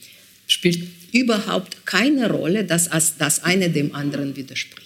[0.49, 0.81] spielt
[1.13, 4.84] überhaupt keine Rolle, dass as- das eine dem anderen widerspricht.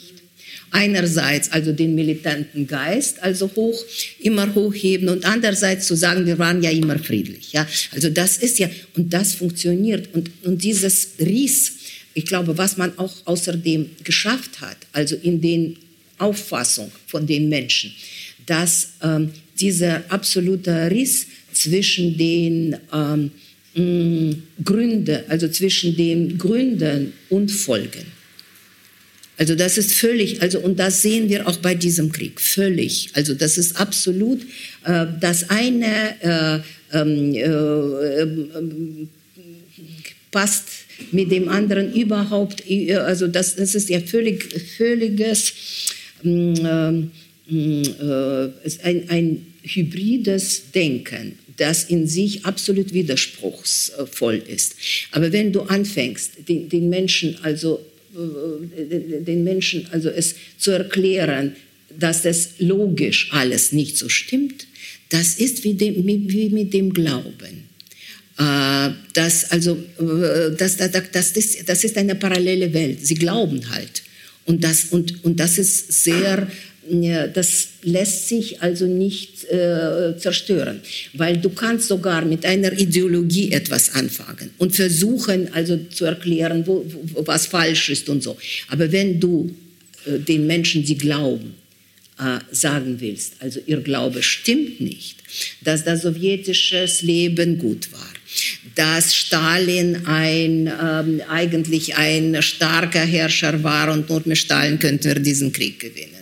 [0.70, 3.82] Einerseits also den militanten Geist, also hoch,
[4.20, 7.52] immer hochheben und andererseits zu sagen, wir waren ja immer friedlich.
[7.52, 7.66] Ja?
[7.92, 10.14] Also das ist ja, und das funktioniert.
[10.14, 11.72] Und, und dieses Ries,
[12.14, 15.76] ich glaube, was man auch außerdem geschafft hat, also in den
[16.18, 17.92] Auffassung von den Menschen,
[18.46, 23.30] dass ähm, dieser absolute Riss zwischen den ähm,
[23.74, 28.17] mh, Gründen, also zwischen den Gründen und Folgen,
[29.38, 33.10] also das ist völlig, also und das sehen wir auch bei diesem Krieg, völlig.
[33.14, 34.42] Also das ist absolut,
[34.84, 39.08] äh, das eine äh, ähm, äh, ähm,
[40.32, 40.64] passt
[41.12, 45.52] mit dem anderen überhaupt, äh, also das, das ist ja völlig, völliges,
[46.24, 47.12] ähm,
[47.48, 54.76] äh, ist ein, ein hybrides Denken das in sich absolut widerspruchsvoll ist.
[55.10, 61.56] Aber wenn du anfängst, den, den Menschen also äh, den Menschen also es zu erklären,
[61.98, 64.66] dass es logisch alles nicht so stimmt,
[65.08, 67.68] Das ist wie, dem, wie mit dem Glauben.
[68.38, 73.06] Äh, das, also, äh, das, das, das, ist, das ist eine parallele Welt.
[73.06, 74.02] Sie glauben halt.
[74.44, 76.50] Und das, und, und das ist sehr,
[77.32, 80.80] das lässt sich also nicht äh, zerstören,
[81.14, 86.84] weil du kannst sogar mit einer Ideologie etwas anfangen und versuchen also zu erklären, wo,
[86.86, 88.36] wo, was falsch ist und so.
[88.68, 89.54] Aber wenn du
[90.06, 91.54] äh, den Menschen, die glauben,
[92.18, 95.16] äh, sagen willst, also ihr Glaube stimmt nicht,
[95.62, 98.12] dass das sowjetische Leben gut war,
[98.74, 105.20] dass Stalin ein, ähm, eigentlich ein starker Herrscher war und nur mit Stalin könnten wir
[105.20, 106.17] diesen Krieg gewinnen.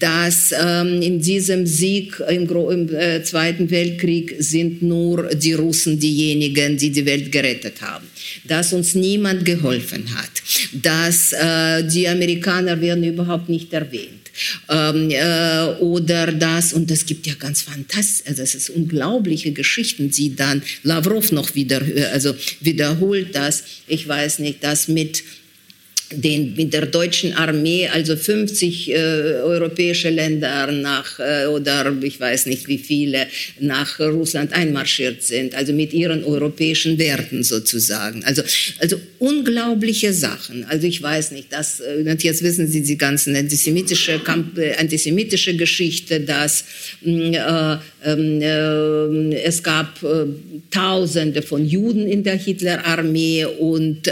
[0.00, 6.76] Dass ähm, in diesem Sieg im, im äh, Zweiten Weltkrieg sind nur die Russen diejenigen,
[6.76, 8.06] die die Welt gerettet haben.
[8.44, 10.30] Dass uns niemand geholfen hat.
[10.72, 14.26] Dass äh, die Amerikaner werden überhaupt nicht erwähnt
[14.68, 20.10] ähm, äh, oder das, und es gibt ja ganz fantastisch, also es ist unglaubliche Geschichten,
[20.10, 25.22] die dann Lavrov noch wieder, äh, also wiederholt das, ich weiß nicht, das mit
[26.12, 28.94] den, mit der deutschen Armee, also 50 äh,
[29.42, 33.26] europäische Länder nach, äh, oder ich weiß nicht wie viele,
[33.60, 38.24] nach Russland einmarschiert sind, also mit ihren europäischen Werten sozusagen.
[38.24, 38.42] Also,
[38.78, 40.64] also unglaubliche Sachen.
[40.64, 44.20] Also ich weiß nicht, dass, äh, und jetzt wissen Sie die ganzen antisemitische,
[44.56, 46.64] äh, antisemitische Geschichte, dass
[47.02, 48.40] mm, äh, ähm,
[49.32, 49.98] äh, es gab
[50.70, 54.10] Tausende von Juden in der Hitlerarmee und,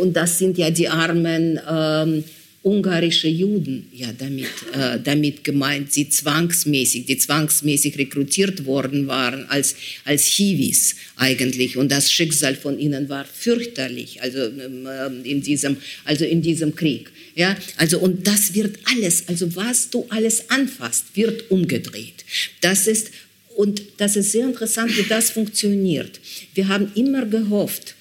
[0.00, 2.24] und das sind ja die armen ähm,
[2.66, 9.76] ungarische Juden ja damit, äh, damit gemeint, die zwangsmäßig, die zwangsmäßig rekrutiert worden waren als,
[10.04, 11.76] als Hiwis eigentlich.
[11.76, 17.12] Und das Schicksal von ihnen war fürchterlich, also ähm, in diesem, also in diesem Krieg.
[17.36, 22.24] Ja, also und das wird alles, also was du alles anfasst, wird umgedreht.
[22.62, 23.12] Das ist
[23.54, 26.20] und das ist sehr interessant, wie das funktioniert.
[26.54, 27.95] Wir haben immer gehofft, äh,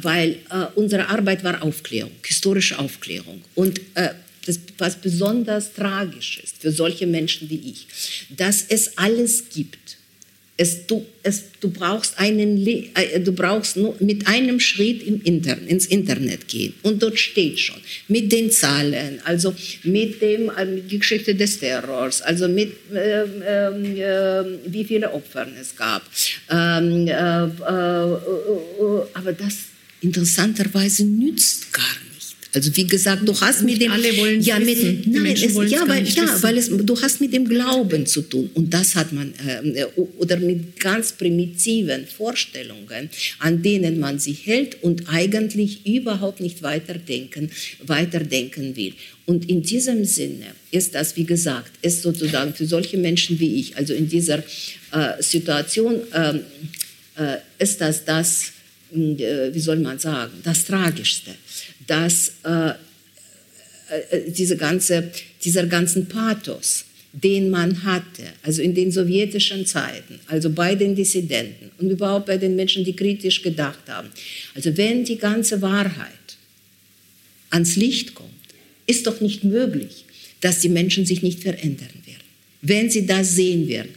[0.00, 3.42] weil äh, unsere Arbeit war Aufklärung, historische Aufklärung.
[3.54, 4.10] Und äh,
[4.46, 7.86] das, was besonders tragisch ist für solche Menschen wie ich,
[8.30, 9.97] dass es alles gibt
[10.60, 15.68] es, du, es, du brauchst einen, äh, du brauchst nur mit einem Schritt im Internet,
[15.68, 19.54] ins Internet gehen und dort steht schon mit den Zahlen, also
[19.84, 25.46] mit dem äh, mit der Geschichte des Terrors, also mit äh, äh, wie viele Opfer
[25.60, 26.02] es gab.
[26.50, 27.50] Ähm, äh, äh,
[29.14, 29.54] aber das
[30.00, 32.07] interessanterweise nützt gar nicht.
[32.58, 35.04] Also wie gesagt, du hast mit dem alle wollen ja mit wissen.
[35.06, 36.42] nein, es, ja, weil, ja, wissen.
[36.42, 39.84] weil es, du hast mit dem Glauben zu tun und das hat man äh,
[40.18, 47.48] oder mit ganz primitiven Vorstellungen, an denen man sich hält und eigentlich überhaupt nicht weiterdenken,
[47.86, 48.94] weiterdenken will.
[49.24, 53.76] Und in diesem Sinne ist das, wie gesagt, ist sozusagen für solche Menschen wie ich,
[53.76, 56.40] also in dieser äh, Situation ähm,
[57.16, 58.50] äh, ist das das,
[58.92, 61.30] äh, wie soll man sagen, das Tragischste
[61.88, 65.10] dass äh, äh, diese ganze,
[65.42, 71.70] dieser ganzen Pathos, den man hatte, also in den sowjetischen Zeiten, also bei den Dissidenten
[71.78, 74.08] und überhaupt bei den Menschen, die kritisch gedacht haben.
[74.54, 76.36] Also wenn die ganze Wahrheit
[77.50, 78.28] ans Licht kommt,
[78.86, 80.04] ist doch nicht möglich,
[80.40, 82.26] dass die Menschen sich nicht verändern werden,
[82.60, 83.90] wenn sie das sehen werden.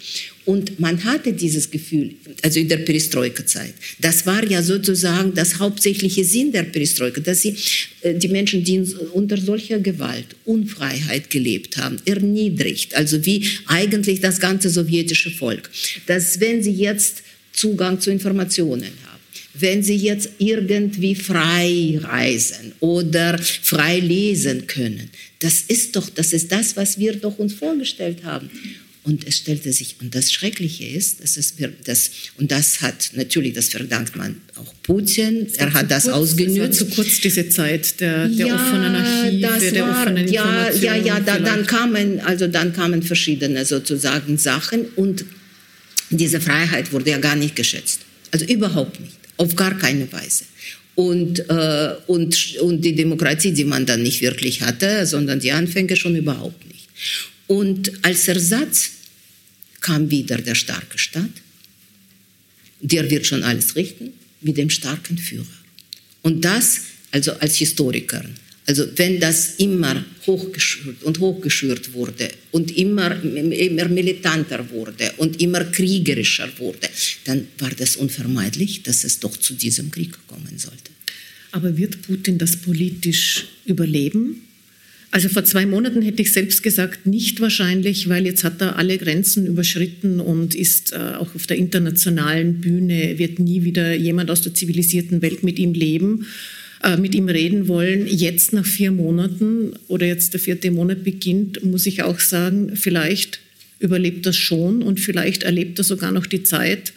[0.46, 3.74] Und man hatte dieses Gefühl, also in der Perestroika-Zeit.
[4.00, 7.56] Das war ja sozusagen das hauptsächliche Sinn der Perestroika, dass sie
[8.02, 8.80] äh, die Menschen, die
[9.14, 15.70] unter solcher Gewalt, Unfreiheit gelebt haben, erniedrigt, also wie eigentlich das ganze sowjetische Volk,
[16.08, 17.22] dass wenn sie jetzt
[17.54, 19.12] Zugang zu Informationen haben,
[19.54, 26.52] wenn sie jetzt irgendwie frei reisen oder frei lesen können, das ist doch, das ist
[26.52, 28.50] das, was wir doch uns vorgestellt haben.
[29.04, 33.54] Und es stellte sich, und das Schreckliche ist, dass es, das, und das hat natürlich,
[33.54, 38.28] das verdankt man auch Putin, er hat das kurz, war zu kurz diese Zeit der,
[38.28, 42.74] der ja, offenen Archive, der war, offenen Ja, ja, ja, da, dann kamen, also dann
[42.74, 45.26] kamen verschiedene sozusagen Sachen und
[46.12, 48.02] diese Freiheit wurde ja gar nicht geschätzt.
[48.30, 50.44] Also überhaupt nicht, auf gar keine Weise.
[50.94, 55.96] Und, äh, und, und die Demokratie, die man dann nicht wirklich hatte, sondern die Anfänge
[55.96, 56.88] schon überhaupt nicht.
[57.52, 58.92] Und als Ersatz
[59.82, 61.36] kam wieder der starke Staat.
[62.80, 65.58] Der wird schon alles richten mit dem starken Führer.
[66.22, 66.80] Und das,
[67.12, 68.24] also als Historiker,
[68.68, 75.66] also wenn das immer hochgeschürt und hochgeschürt wurde und immer, immer militanter wurde und immer
[75.66, 76.88] kriegerischer wurde,
[77.26, 80.92] dann war das unvermeidlich, dass es doch zu diesem Krieg kommen sollte.
[81.52, 84.48] Aber wird Putin das politisch überleben?
[85.14, 88.98] Also vor zwei Monaten hätte ich selbst gesagt, nicht wahrscheinlich, weil jetzt hat er alle
[88.98, 94.42] Grenzen überschritten und ist äh, auch auf der internationalen Bühne, wird nie wieder jemand aus
[94.42, 96.28] der zivilisierten Welt mit ihm leben,
[96.82, 98.08] äh, mit ihm reden wollen.
[98.08, 103.42] Jetzt nach vier Monaten oder jetzt der vierte Monat beginnt, muss ich auch sagen, vielleicht
[103.80, 106.94] überlebt das schon und vielleicht erlebt er sogar noch die Zeit,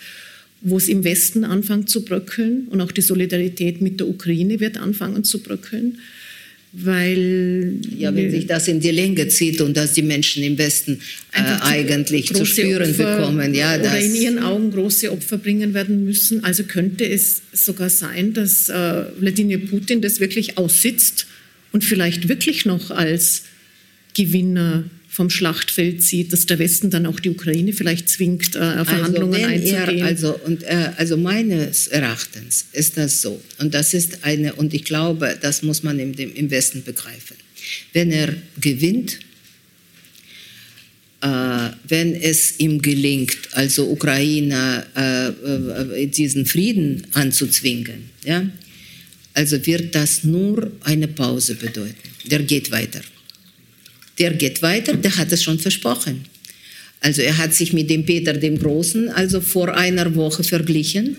[0.61, 4.79] wo es im Westen anfängt zu bröckeln und auch die Solidarität mit der Ukraine wird
[4.79, 5.99] anfangen zu bröckeln
[6.77, 11.01] weil ja, wenn sich das in die Länge zieht und dass die Menschen im Westen
[11.33, 16.05] äh, eigentlich zu spüren Opfer bekommen, ja, oder in ihren Augen große Opfer bringen werden
[16.05, 16.43] müssen.
[16.43, 21.27] Also könnte es sogar sein, dass äh, Wladimir Putin das wirklich aussitzt
[21.73, 23.45] und vielleicht wirklich noch als
[24.15, 24.85] Gewinner
[25.15, 29.47] vom Schlachtfeld sieht, dass der Westen dann auch die Ukraine vielleicht zwingt, äh, Verhandlungen also
[29.47, 29.99] einzugehen.
[29.99, 33.41] Er, also, und, äh, also meines Erachtens ist das so.
[33.59, 37.37] Und das ist eine, und ich glaube, das muss man im, im Westen begreifen.
[37.93, 39.21] Wenn er gewinnt,
[41.21, 41.29] äh,
[41.87, 48.51] wenn es ihm gelingt, also Ukraine äh, äh, diesen Frieden anzuzwingen, ja,
[49.33, 51.95] also wird das nur eine Pause bedeuten.
[52.25, 53.01] Der geht weiter
[54.19, 56.25] der geht weiter, der hat es schon versprochen.
[57.01, 61.17] Also er hat sich mit dem Peter dem Großen also vor einer Woche verglichen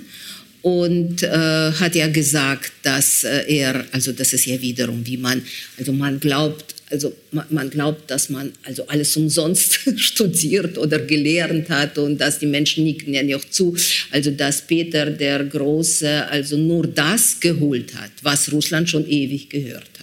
[0.64, 5.44] und äh, hat ja gesagt, dass äh, er, also das ist ja wiederum, wie man,
[5.78, 12.00] also man glaubt, also man, glaubt, dass man also alles umsonst studiert oder gelernt hat
[12.00, 13.78] und dass die Menschen nicken ja noch zu,
[14.10, 19.95] also dass Peter der Große also nur das geholt hat, was Russland schon ewig gehört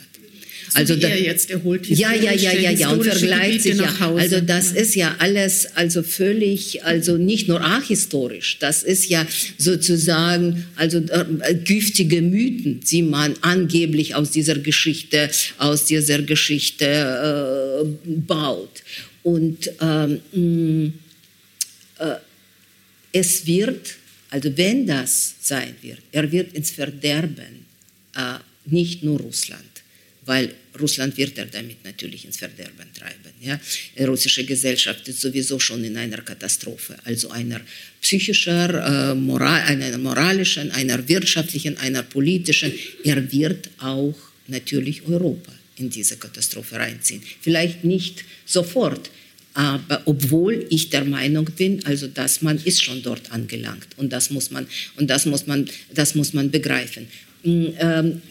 [0.74, 4.14] also da, er jetzt erholt ja ja ja ja ja und vergleicht sich ja.
[4.14, 9.26] also das ist ja alles also völlig also nicht nur ahistorisch das ist ja
[9.58, 17.88] sozusagen also äh, giftige Mythen die man angeblich aus dieser Geschichte aus dieser Geschichte äh,
[18.06, 18.82] baut.
[19.22, 20.92] Und ähm,
[21.98, 22.14] äh,
[23.12, 23.94] es wird
[24.30, 27.66] also wenn das sein wird er wird ins Verderben
[28.16, 29.62] äh, nicht nur Russland
[30.24, 33.32] weil Russland wird er damit natürlich ins Verderben treiben.
[33.40, 33.60] Ja?
[33.98, 37.60] Die russische Gesellschaft ist sowieso schon in einer Katastrophe, also einer
[38.00, 42.72] psychischer, äh, moral, einer moralischen, einer wirtschaftlichen, einer politischen.
[43.04, 44.16] Er wird auch
[44.48, 47.22] natürlich Europa in diese Katastrophe reinziehen.
[47.40, 49.10] Vielleicht nicht sofort,
[49.54, 54.30] aber obwohl ich der Meinung bin, also dass man ist schon dort angelangt und das
[54.30, 54.66] muss man
[54.96, 57.06] und das muss man das muss man begreifen.
[57.44, 58.22] Ähm,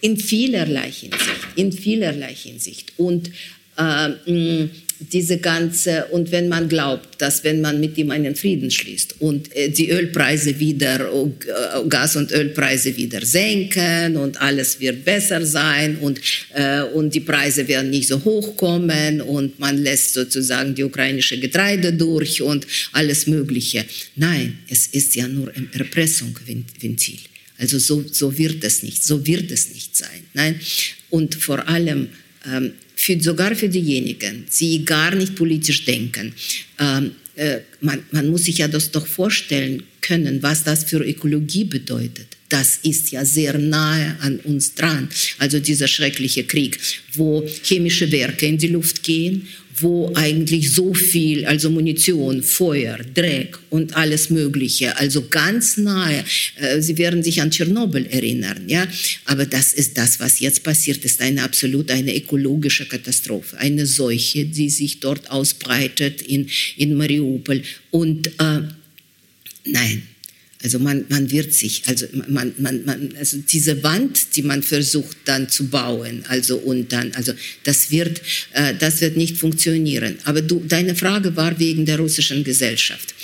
[0.00, 2.92] in vielerlei Hinsicht, in vielerlei Hinsicht.
[2.96, 3.30] Und
[3.76, 9.16] äh, diese ganze, und wenn man glaubt, dass wenn man mit ihm einen Frieden schließt
[9.20, 15.44] und äh, die Ölpreise wieder, äh, Gas- und Ölpreise wieder senken und alles wird besser
[15.44, 16.20] sein und,
[16.54, 21.38] äh, und die Preise werden nicht so hoch kommen und man lässt sozusagen die ukrainische
[21.38, 23.84] Getreide durch und alles Mögliche.
[24.14, 27.18] Nein, es ist ja nur ein Erpressungsventil.
[27.58, 30.22] Also so, so wird es nicht, so wird es nicht sein.
[30.34, 30.60] Nein?
[31.10, 32.08] Und vor allem
[32.44, 36.32] ähm, für, sogar für diejenigen, die gar nicht politisch denken,
[36.78, 41.64] ähm, äh, man, man muss sich ja das doch vorstellen können, was das für Ökologie
[41.64, 42.26] bedeutet.
[42.48, 45.08] Das ist ja sehr nahe an uns dran.
[45.38, 46.78] Also dieser schreckliche Krieg,
[47.14, 49.48] wo chemische Werke in die Luft gehen,
[49.78, 56.24] wo eigentlich so viel, also Munition, Feuer, Dreck und alles Mögliche, also ganz nahe.
[56.60, 58.86] Äh, Sie werden sich an Tschernobyl erinnern, ja.
[59.26, 64.46] Aber das ist das, was jetzt passiert, ist eine absolut eine ökologische Katastrophe, eine Seuche,
[64.46, 68.60] die sich dort ausbreitet in in Mariupol und äh,
[69.64, 70.02] nein,
[70.62, 75.16] also man, man wird sich, also man, man, man, also diese Wand, die man versucht
[75.24, 77.32] dann zu bauen, also und dann, also
[77.64, 78.20] das wird,
[78.52, 80.18] äh, das wird nicht funktionieren.
[80.24, 83.14] Aber du, deine Frage war wegen der russischen Gesellschaft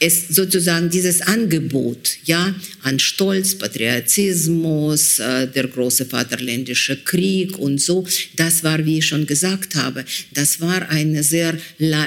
[0.00, 8.06] es sozusagen dieses Angebot ja an Stolz, Patriotismus, äh, der große Vaterländische Krieg und so,
[8.36, 11.58] das war, wie ich schon gesagt habe, das war eine sehr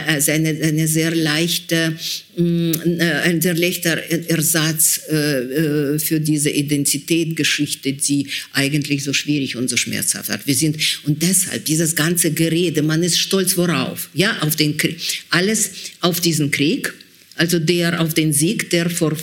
[0.08, 1.98] also eine, eine sehr leichte
[2.38, 3.98] mm, äh, ein sehr leichter
[4.30, 10.48] Ersatz äh, für diese Identitätgeschichte, die eigentlich so schwierig und so schmerzhaft hat.
[10.48, 14.98] Wir sind und deshalb dieses ganze Gerede, man ist stolz worauf, ja, auf den Krieg,
[15.30, 16.94] alles auf diesen Krieg
[17.36, 19.16] also der auf den Sieg, der vor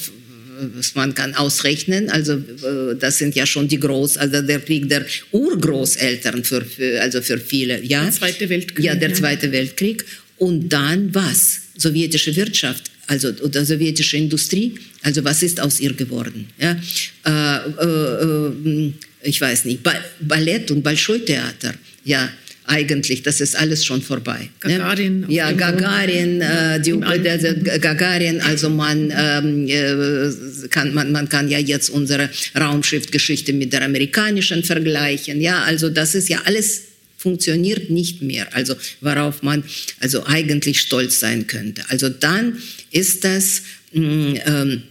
[0.95, 5.07] man kann ausrechnen, also äh, das sind ja schon die Groß, also der Krieg der
[5.31, 8.03] Urgroßeltern für, für also für viele, ja.
[8.03, 8.85] Der Zweite Weltkrieg.
[8.85, 9.53] Ja, der Zweite ja.
[9.53, 10.05] Weltkrieg.
[10.37, 11.61] Und dann was?
[11.77, 16.49] Sowjetische Wirtschaft, also oder sowjetische Industrie, also was ist aus ihr geworden?
[16.59, 16.77] Ja,
[17.25, 18.93] äh, äh, äh
[19.23, 19.81] ich weiß nicht,
[20.21, 22.31] Ballett und Bolschoi-Theater, ja,
[22.69, 24.51] eigentlich, das ist alles schon vorbei.
[24.61, 25.21] Gagarin.
[25.21, 25.27] Ne?
[25.29, 31.49] Ja, Gagarin, äh, die, der, der, Gagarin, also man, ähm, äh, kann, man, man kann
[31.49, 35.41] ja jetzt unsere Raumschiffgeschichte mit der amerikanischen vergleichen.
[35.41, 36.83] Ja, also das ist ja alles
[37.17, 39.65] funktioniert nicht mehr, also worauf man
[39.99, 41.83] also eigentlich stolz sein könnte.
[41.89, 42.59] Also dann
[42.93, 43.63] ist das,
[43.93, 44.83] mh, mm, ähm,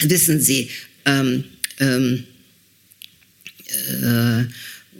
[0.00, 0.70] wissen Sie,
[1.04, 1.44] ähm,
[1.78, 2.24] ähm,
[3.68, 4.44] äh,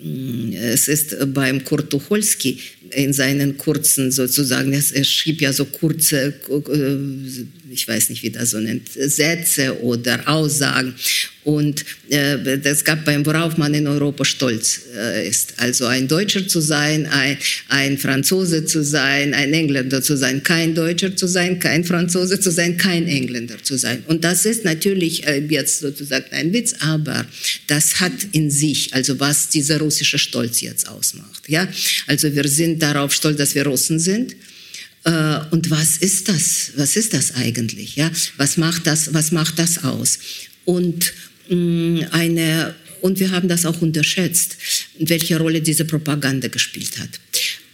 [0.01, 2.59] es ist beim Kurt Tucholsky
[2.91, 8.51] in seinen kurzen sozusagen, er schrieb ja so kurze, äh, ich weiß nicht, wie das
[8.51, 10.95] so nennt, Sätze oder Aussagen.
[11.49, 15.55] Und äh, das gab worauf man in Europa stolz äh, ist.
[15.57, 17.39] Also ein Deutscher zu sein, ein,
[17.69, 22.51] ein Franzose zu sein, ein Engländer zu sein, kein Deutscher zu sein, kein Franzose zu
[22.51, 24.03] sein, kein Engländer zu sein.
[24.09, 27.25] Und das ist natürlich äh, jetzt sozusagen ein Witz, aber
[27.67, 31.45] das hat in sich, also was dieser russische Stolz jetzt ausmacht.
[31.49, 31.67] Ja,
[32.07, 34.37] also wir sind darauf stolz, dass wir Russen sind.
[35.05, 36.73] Äh, und was ist das?
[36.77, 37.97] Was ist das eigentlich?
[37.97, 39.15] Ja, was macht das?
[39.15, 40.19] Was macht das aus?
[40.67, 41.15] Und
[41.51, 44.57] eine, und wir haben das auch unterschätzt,
[44.99, 47.21] welche Rolle diese Propaganda gespielt hat.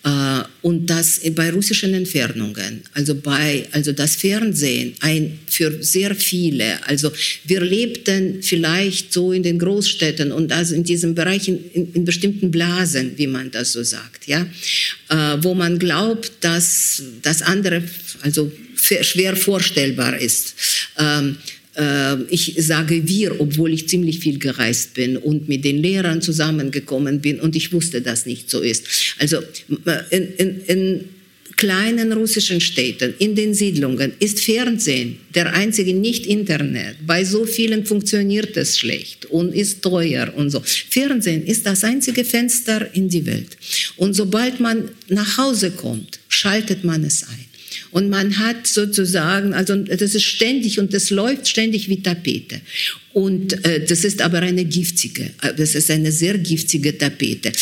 [0.04, 6.86] Äh, und das bei russischen Entfernungen, also bei, also das Fernsehen, ein, für sehr viele,
[6.86, 7.10] also
[7.44, 12.50] wir lebten vielleicht so in den Großstädten und also in diesem Bereich, in, in, bestimmten
[12.50, 14.46] Blasen, wie man das so sagt, ja,
[15.08, 17.82] äh, wo man glaubt, dass das andere,
[18.20, 20.54] also schwer vorstellbar ist.
[21.76, 27.20] Äh, ich sage wir, obwohl ich ziemlich viel gereist bin und mit den Lehrern zusammengekommen
[27.20, 28.84] bin und ich wusste, dass nicht so ist.
[29.18, 29.38] Also
[30.10, 31.04] in, in, in
[31.56, 36.96] kleinen russischen Städten, in den Siedlungen ist Fernsehen der einzige, nicht Internet.
[37.06, 40.60] Bei so vielen funktioniert es schlecht und ist teuer und so.
[40.64, 43.56] Fernsehen ist das einzige Fenster in die Welt.
[43.96, 47.53] Und sobald man nach Hause kommt, schaltet man es ein.
[47.94, 52.60] Und man hat sozusagen, also das ist ständig und das läuft ständig wie Tapete.
[53.12, 57.52] Und äh, das ist aber eine giftige, äh, das ist eine sehr giftige Tapete.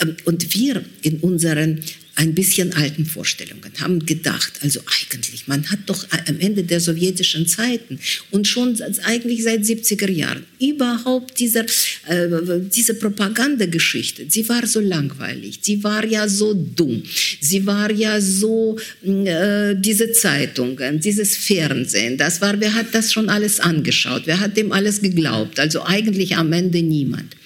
[0.00, 1.80] Ähm, und wir in unseren
[2.14, 7.46] ein bisschen alten Vorstellungen, haben gedacht, also eigentlich, man hat doch am Ende der sowjetischen
[7.46, 7.98] Zeiten
[8.30, 11.64] und schon eigentlich seit 70er Jahren überhaupt dieser,
[12.06, 12.28] äh,
[12.72, 17.02] diese Propagandageschichte, sie war so langweilig, sie war ja so dumm,
[17.40, 23.30] sie war ja so, äh, diese Zeitungen, dieses Fernsehen, das war, wer hat das schon
[23.30, 27.36] alles angeschaut, wer hat dem alles geglaubt, also eigentlich am Ende niemand.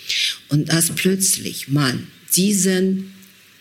[0.49, 2.07] Und dass plötzlich man
[2.37, 3.16] diesen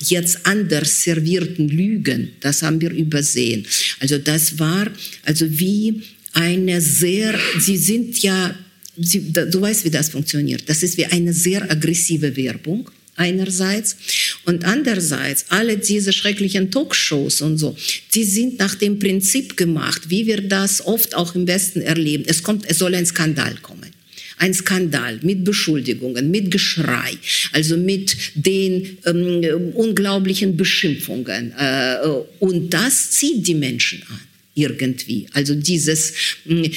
[0.09, 3.65] jetzt anders servierten Lügen, das haben wir übersehen.
[3.99, 4.87] Also das war
[5.23, 6.01] also wie
[6.33, 8.55] eine sehr, sie sind ja,
[8.97, 10.63] sie, du weißt, wie das funktioniert.
[10.67, 13.95] Das ist wie eine sehr aggressive Werbung einerseits
[14.43, 17.77] und andererseits alle diese schrecklichen Talkshows und so,
[18.13, 22.25] die sind nach dem Prinzip gemacht, wie wir das oft auch im Westen erleben.
[22.27, 23.94] Es kommt, es soll ein Skandal kommen
[24.37, 27.17] ein Skandal mit Beschuldigungen, mit Geschrei,
[27.51, 31.53] also mit den ähm, unglaublichen Beschimpfungen.
[31.57, 31.97] Äh,
[32.39, 34.19] und das zieht die Menschen an
[34.55, 35.27] irgendwie.
[35.33, 36.13] Also dieses,
[36.47, 36.69] äh,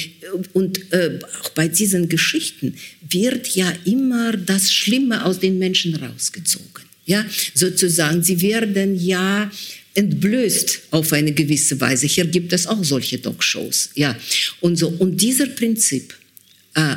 [0.53, 2.75] und äh, auch bei diesen Geschichten
[3.09, 6.83] wird ja immer das Schlimme aus den Menschen rausgezogen.
[7.05, 9.49] Ja, sozusagen, sie werden ja
[9.95, 12.05] entblößt auf eine gewisse Weise.
[12.05, 13.89] Hier gibt es auch solche Talkshows.
[13.95, 14.15] Ja,
[14.61, 14.89] und so.
[14.89, 16.13] Und dieser Prinzip,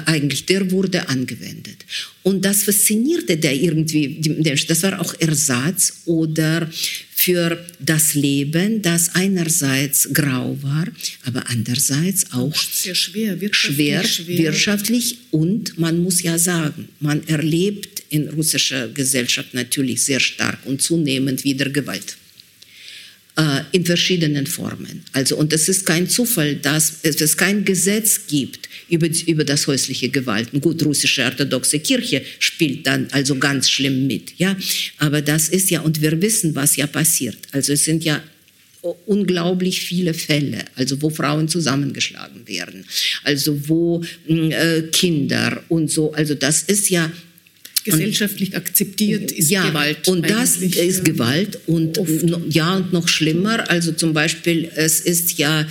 [0.06, 1.84] eigentlich, der wurde angewendet.
[2.22, 4.20] Und das faszinierte der irgendwie,
[4.68, 6.68] das war auch Ersatz oder
[7.14, 10.86] für das Leben, das einerseits grau war,
[11.24, 17.26] aber andererseits auch sehr schwer, wirtschaftlich, schwer, schwer, wirtschaftlich und man muss ja sagen, man
[17.28, 22.16] erlebt in russischer Gesellschaft natürlich sehr stark und zunehmend wieder Gewalt.
[23.34, 25.04] Äh, in verschiedenen Formen.
[25.14, 30.10] Also, und es ist kein Zufall, dass es kein Gesetz gibt über, über das häusliche
[30.10, 30.60] Gewalten.
[30.60, 34.54] Gut, russische orthodoxe Kirche spielt dann also ganz schlimm mit, ja.
[34.98, 37.38] Aber das ist ja, und wir wissen, was ja passiert.
[37.52, 38.22] Also es sind ja
[39.06, 42.84] unglaublich viele Fälle, also wo Frauen zusammengeschlagen werden,
[43.24, 47.10] also wo äh, Kinder und so, also das ist ja
[47.84, 50.08] gesellschaftlich akzeptiert ist ja, Gewalt.
[50.08, 52.10] Und das ist Gewalt und oft.
[52.48, 53.68] ja und noch schlimmer.
[53.70, 55.66] Also zum Beispiel es ist ja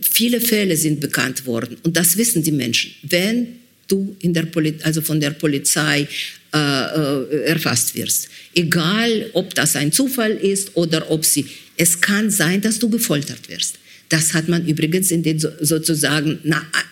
[0.00, 2.92] viele Fälle sind bekannt worden und das wissen die Menschen.
[3.02, 3.48] Wenn
[3.88, 6.08] du in der Poli also von der Polizei
[6.54, 12.30] äh, äh, erfasst wirst, egal ob das ein Zufall ist oder ob sie, es kann
[12.30, 13.78] sein, dass du gefoltert wirst.
[14.08, 16.91] Das hat man übrigens in den sozusagen na, äh,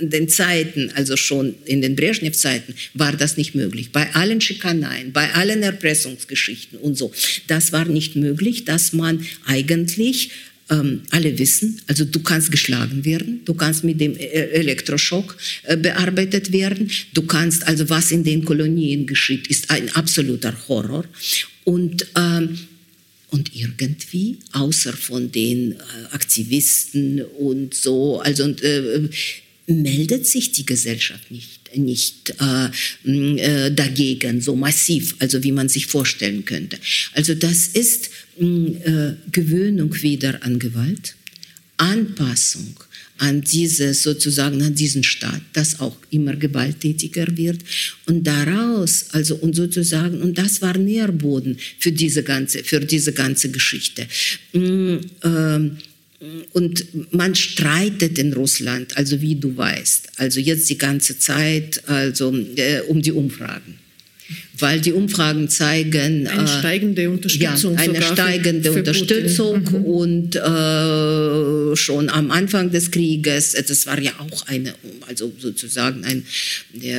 [0.00, 3.92] den Zeiten, also schon in den Brezhnev-Zeiten, war das nicht möglich.
[3.92, 7.12] Bei allen Schikaneien, bei allen Erpressungsgeschichten und so.
[7.46, 10.30] Das war nicht möglich, dass man eigentlich
[10.70, 15.76] ähm, alle wissen, also du kannst geschlagen werden, du kannst mit dem äh, Elektroschock äh,
[15.76, 21.04] bearbeitet werden, du kannst, also was in den Kolonien geschieht, ist ein absoluter Horror.
[21.64, 22.58] Und, ähm,
[23.30, 25.76] und irgendwie, außer von den äh,
[26.12, 29.08] Aktivisten und so, also äh,
[29.66, 32.70] meldet sich die Gesellschaft nicht, nicht äh,
[33.06, 36.78] äh, dagegen so massiv, also wie man sich vorstellen könnte.
[37.12, 38.10] Also das ist
[38.40, 41.16] äh, Gewöhnung wieder an Gewalt,
[41.76, 42.76] Anpassung
[43.18, 47.60] an diese sozusagen an diesen Staat, das auch immer gewalttätiger wird
[48.06, 53.50] und daraus also und sozusagen und das war Nährboden für diese ganze für diese ganze
[53.50, 54.06] Geschichte.
[54.52, 55.76] Mm, ähm,
[56.52, 62.34] und man streitet in Russland, also wie du weißt, also jetzt die ganze Zeit, also
[62.56, 63.78] äh, um die Umfragen.
[64.58, 69.84] Weil die Umfragen zeigen eine äh, steigende Unterstützung, ja, eine steigende für, für Unterstützung mhm.
[69.84, 74.74] und äh, schon am Anfang des Krieges, das war ja auch eine,
[75.06, 76.26] also sozusagen ein,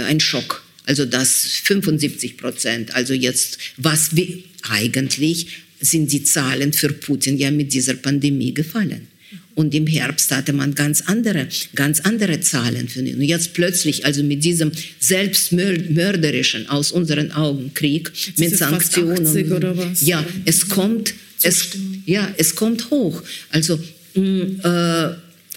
[0.08, 0.64] ein Schock.
[0.86, 5.48] Also das 75 Prozent, also jetzt, was wir eigentlich
[5.80, 9.08] sind die Zahlen für Putin ja mit dieser Pandemie gefallen.
[9.56, 13.16] Und im Herbst hatte man ganz andere, ganz andere Zahlen für ihn.
[13.16, 19.28] Und jetzt plötzlich, also mit diesem selbstmörderischen, aus unseren Augen Krieg, mit Sanktionen.
[19.28, 20.02] 80 oder was?
[20.02, 21.70] Ja, es kommt, es,
[22.06, 23.22] ja, es kommt hoch.
[23.50, 23.80] Also,
[24.16, 25.10] mh, mm, äh,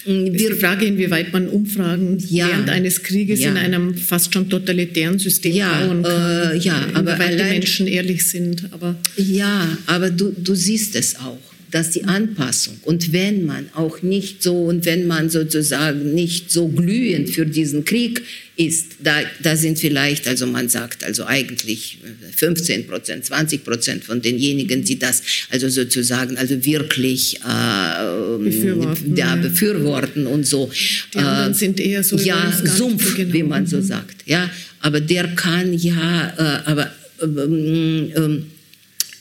[0.05, 3.51] die Frage, inwieweit man Umfragen ja, während eines Krieges ja.
[3.51, 6.51] in einem fast schon totalitären System ja, bauen kann.
[6.51, 8.65] Äh, ja, aber allein, die Menschen ehrlich sind.
[8.71, 11.39] Aber ja, aber du, du siehst es auch
[11.73, 16.67] dass die Anpassung und wenn man auch nicht so und wenn man sozusagen nicht so
[16.67, 18.21] glühend für diesen Krieg
[18.55, 21.97] ist, da, da sind vielleicht, also man sagt also eigentlich
[22.35, 29.35] 15 Prozent, 20 Prozent von denjenigen, die das also sozusagen also wirklich äh, befürworten, ja,
[29.35, 30.69] befürworten und so.
[31.15, 33.33] Die äh, sind eher so ja Sumpf, genau.
[33.33, 33.83] wie man so mhm.
[33.83, 34.49] sagt, ja.
[34.81, 36.91] Aber der kann ja, äh, aber
[37.23, 38.45] ähm, ähm,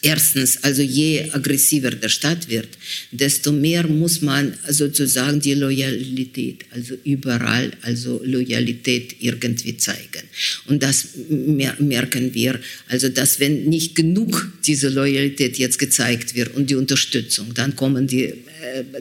[0.04, 2.68] Erstens, also je aggressiver der Staat wird,
[3.12, 10.24] desto mehr muss man sozusagen die Loyalität, also überall, also Loyalität irgendwie zeigen.
[10.66, 16.68] Und das merken wir, also dass wenn nicht genug diese Loyalität jetzt gezeigt wird und
[16.68, 18.34] die Unterstützung, dann kommen die, äh,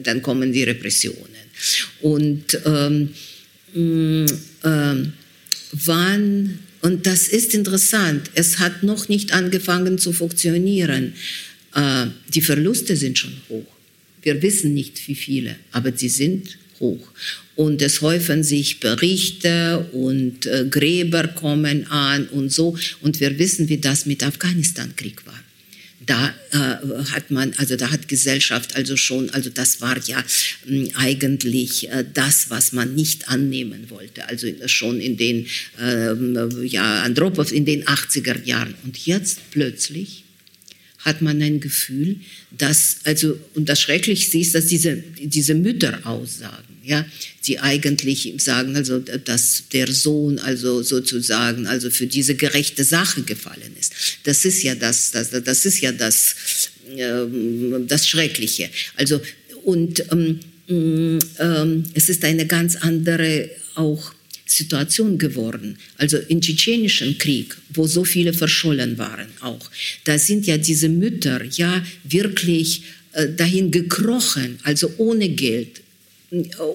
[0.04, 1.42] dann kommen die Repressionen.
[2.00, 3.08] Und ähm,
[3.74, 4.94] äh,
[5.72, 8.30] wann und das ist interessant.
[8.34, 11.14] Es hat noch nicht angefangen zu funktionieren.
[11.74, 13.66] Äh, die Verluste sind schon hoch.
[14.22, 17.08] Wir wissen nicht, wie viele, aber sie sind hoch.
[17.54, 22.76] Und es häufen sich Berichte und äh, Gräber kommen an und so.
[23.00, 25.40] Und wir wissen, wie das mit Afghanistan-Krieg war
[26.06, 30.22] da äh, hat man, also da hat Gesellschaft also schon, also das war ja
[30.66, 35.46] mh, eigentlich äh, das, was man nicht annehmen wollte, also schon in den,
[35.80, 38.74] äh, ja, Andropov in den 80er Jahren.
[38.84, 40.24] Und jetzt plötzlich
[40.98, 42.16] hat man ein Gefühl,
[42.56, 47.06] dass, also, und das Schrecklichste ist, dass diese, diese Mütter aussagen, ja,
[47.46, 53.76] die eigentlich sagen, also, dass der Sohn also sozusagen also für diese gerechte Sache gefallen
[53.78, 53.92] ist.
[54.24, 56.34] Das ist ja das, das, das ist ja das,
[56.96, 57.24] äh,
[57.86, 58.70] das Schreckliche.
[58.96, 59.20] Also
[59.64, 60.40] und ähm,
[61.38, 64.12] ähm, es ist eine ganz andere auch
[64.46, 65.78] Situation geworden.
[65.96, 69.70] Also im tschetschenischen Krieg, wo so viele verschollen waren auch,
[70.04, 75.82] da sind ja diese Mütter ja wirklich äh, dahin gekrochen, also ohne Geld,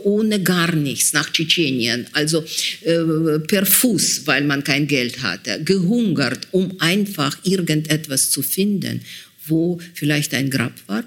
[0.04, 2.44] ohne gar nichts nach Tschetschenien, also
[2.82, 9.02] äh, per Fuß, weil man kein Geld hatte, gehungert, um einfach irgendetwas zu finden,
[9.48, 11.04] wo vielleicht ein Grab war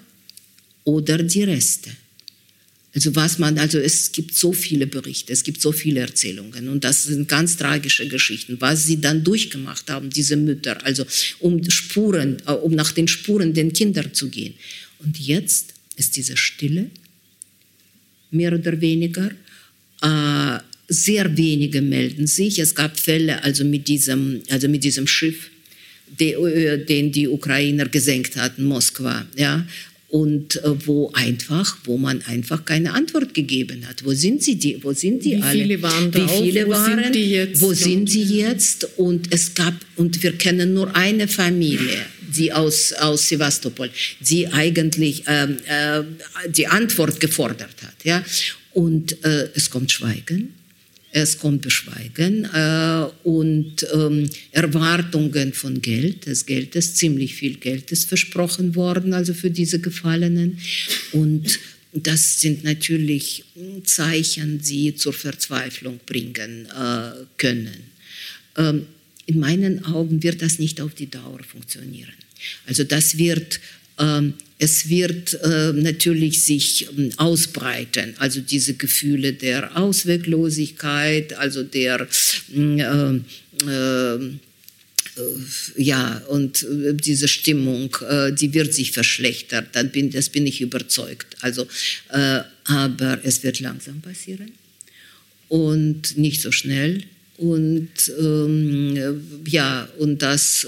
[0.84, 1.90] oder die Reste.
[2.92, 6.68] Also was man, also es gibt so viele Berichte, es gibt so viele Erzählungen.
[6.68, 11.06] Und das sind ganz tragische Geschichten, was sie dann durchgemacht haben, diese Mütter, also
[11.38, 14.54] um Spuren, äh, um nach den Spuren den Kindern zu gehen.
[14.98, 16.90] Und jetzt ist diese Stille,
[18.30, 19.30] mehr oder weniger.
[20.02, 20.58] Äh,
[20.88, 22.58] sehr wenige melden sich.
[22.58, 25.50] Es gab Fälle, also mit diesem, also mit diesem Schiff,
[26.18, 29.64] die, äh, den die Ukrainer gesenkt hatten, Moskwa, ja,
[30.10, 34.04] und äh, wo einfach, wo man einfach keine Antwort gegeben hat.
[34.04, 34.82] Wo sind sie die?
[34.82, 35.62] Wo sind die Wie alle?
[35.62, 37.04] Viele waren Wie viele wo waren?
[37.04, 37.60] Sind die jetzt?
[37.60, 38.88] Wo sind sie jetzt?
[38.98, 42.04] Und es gab und wir kennen nur eine Familie,
[42.36, 46.02] die aus aus Sevastopol, die eigentlich ähm, äh,
[46.48, 48.24] die Antwort gefordert hat, ja.
[48.72, 50.54] Und äh, es kommt Schweigen
[51.12, 56.26] es kommt Beschweigen äh, und ähm, Erwartungen von Geld.
[56.26, 60.58] Das Geld ist ziemlich viel Geld ist versprochen worden, also für diese Gefallenen.
[61.12, 61.58] Und
[61.92, 63.44] das sind natürlich
[63.84, 67.90] Zeichen, die zur Verzweiflung bringen äh, können.
[68.56, 68.86] Ähm,
[69.30, 72.12] in meinen Augen wird das nicht auf die Dauer funktionieren.
[72.66, 73.60] Also das wird
[73.98, 82.06] ähm, es wird äh, natürlich sich ähm, ausbreiten, also diese Gefühle der Ausweglosigkeit, also der
[82.54, 83.14] äh,
[83.66, 84.18] äh,
[85.76, 91.36] ja, und äh, diese Stimmung, äh, die wird sich verschlechtern, das bin ich überzeugt.
[91.40, 91.66] Also,
[92.10, 94.52] äh, aber es wird langsam passieren
[95.48, 97.02] und nicht so schnell.
[97.40, 97.88] Und
[98.18, 100.66] ähm, ja, und das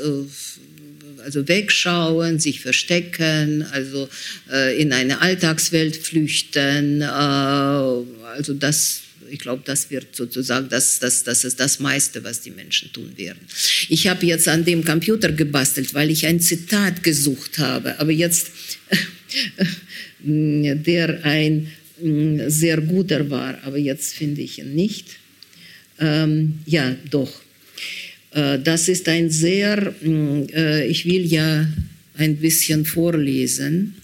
[1.24, 4.08] also wegschauen, sich verstecken, also
[4.50, 7.00] äh, in eine Alltagswelt flüchten.
[7.00, 12.40] Äh, also das, ich glaube, das wird sozusagen, das, das, das ist das meiste, was
[12.40, 13.40] die Menschen tun werden.
[13.88, 18.50] Ich habe jetzt an dem Computer gebastelt, weil ich ein Zitat gesucht habe, aber jetzt,
[20.20, 21.68] der ein
[22.00, 25.21] mm, sehr guter war, aber jetzt finde ich ihn nicht.
[26.02, 27.32] Ähm, ja, doch.
[28.32, 31.66] Äh, das ist ein sehr, mm, äh, ich will ja
[32.16, 33.94] ein bisschen vorlesen.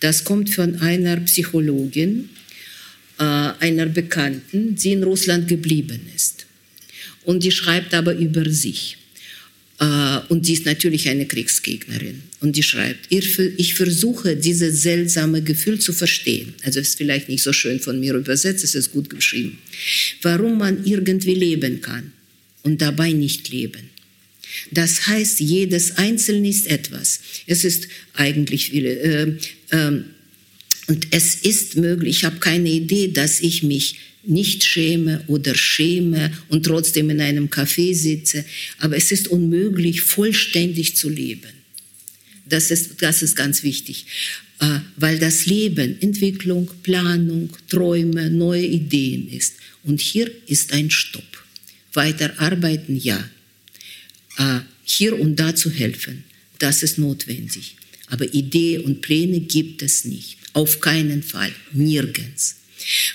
[0.00, 2.28] Das kommt von einer Psychologin,
[3.18, 6.46] äh, einer Bekannten, die in Russland geblieben ist.
[7.24, 8.98] Und die schreibt aber über sich.
[10.28, 12.22] Und die ist natürlich eine Kriegsgegnerin.
[12.40, 16.52] Und die schreibt, ich versuche dieses seltsame Gefühl zu verstehen.
[16.64, 19.58] Also ist vielleicht nicht so schön von mir übersetzt, es ist gut geschrieben.
[20.20, 22.12] Warum man irgendwie leben kann
[22.62, 23.88] und dabei nicht leben.
[24.70, 27.20] Das heißt, jedes Einzelne ist etwas.
[27.46, 28.74] Es ist eigentlich.
[28.74, 29.36] Äh,
[29.70, 30.02] äh,
[30.88, 36.32] und es ist möglich, ich habe keine Idee, dass ich mich nicht schäme oder schäme
[36.48, 38.44] und trotzdem in einem Café sitze.
[38.78, 41.50] Aber es ist unmöglich, vollständig zu leben.
[42.46, 44.06] Das ist, das ist ganz wichtig.
[44.60, 49.54] Äh, weil das Leben Entwicklung, Planung, Träume, neue Ideen ist.
[49.84, 51.24] Und hier ist ein Stopp.
[51.94, 53.28] Weiter arbeiten, ja.
[54.36, 56.24] Äh, hier und da zu helfen,
[56.58, 57.76] das ist notwendig.
[58.08, 60.36] Aber Idee und Pläne gibt es nicht.
[60.52, 61.52] Auf keinen Fall.
[61.72, 62.56] Nirgends.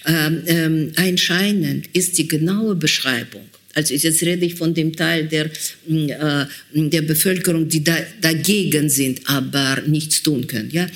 [0.06, 5.46] Ähm, ähm, einscheinend ist die genaue Beschreibung, also jetzt rede ich von dem Teil der,
[5.88, 10.70] äh, der Bevölkerung, die da, dagegen sind, aber nichts tun können.
[10.72, 10.88] Ja?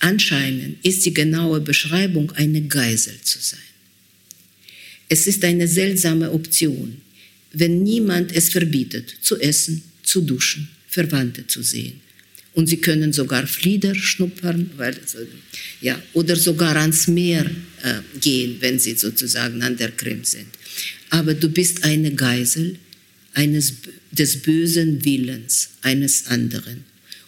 [0.00, 3.60] Anscheinend ist die genaue Beschreibung, eine Geisel zu sein.
[5.08, 7.00] Es ist eine seltsame Option
[7.58, 12.00] wenn niemand es verbietet, zu essen, zu duschen, Verwandte zu sehen.
[12.56, 14.96] Und sie können sogar Flieder schnuppern, weil,
[15.82, 17.44] ja, oder sogar ans Meer
[17.82, 20.48] äh, gehen, wenn sie sozusagen an der Krim sind.
[21.10, 22.78] Aber du bist eine Geisel
[23.34, 23.74] eines,
[24.10, 26.84] des bösen Willens eines anderen.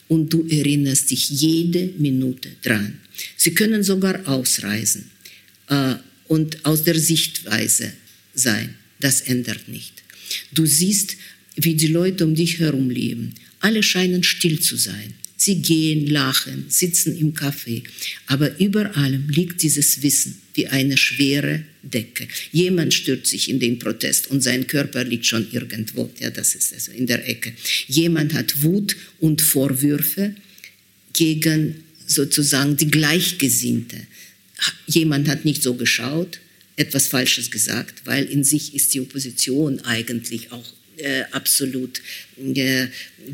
[0.08, 2.98] Und du erinnerst dich jede Minute dran.
[3.36, 5.10] Sie können sogar ausreisen
[5.68, 5.96] äh,
[6.28, 7.92] und aus der Sichtweise
[8.34, 8.76] sein.
[8.98, 9.92] Das ändert nicht.
[10.52, 11.16] Du siehst,
[11.58, 13.34] wie die Leute um dich herum leben.
[13.60, 15.14] Alle scheinen still zu sein.
[15.36, 17.82] Sie gehen, lachen, sitzen im Café.
[18.26, 22.26] Aber über allem liegt dieses Wissen wie eine schwere Decke.
[22.50, 26.10] Jemand stürzt sich in den Protest und sein Körper liegt schon irgendwo.
[26.18, 27.52] Ja, das ist also in der Ecke.
[27.86, 30.34] Jemand hat Wut und Vorwürfe
[31.12, 33.96] gegen sozusagen die Gleichgesinnte.
[34.86, 36.40] Jemand hat nicht so geschaut,
[36.74, 40.64] etwas Falsches gesagt, weil in sich ist die Opposition eigentlich auch
[41.32, 42.00] absolut
[42.54, 42.86] äh,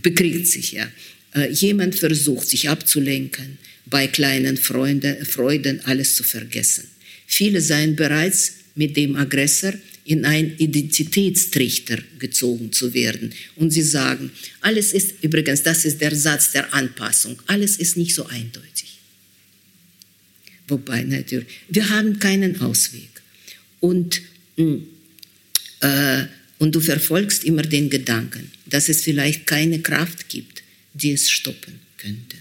[0.02, 0.72] bekriegt sich.
[0.72, 0.90] Ja.
[1.34, 6.84] Äh, jemand versucht, sich abzulenken, bei kleinen Freunde, Freuden alles zu vergessen.
[7.26, 13.32] Viele seien bereits mit dem Aggressor in einen Identitätstrichter gezogen zu werden.
[13.56, 18.14] Und sie sagen, alles ist, übrigens, das ist der Satz der Anpassung, alles ist nicht
[18.14, 18.98] so eindeutig.
[20.68, 23.08] Wobei natürlich, wir haben keinen Ausweg
[23.80, 24.22] und,
[24.56, 24.76] mm,
[25.80, 26.24] äh,
[26.64, 30.62] und du verfolgst immer den Gedanken, dass es vielleicht keine Kraft gibt,
[30.94, 32.38] die es stoppen könnte.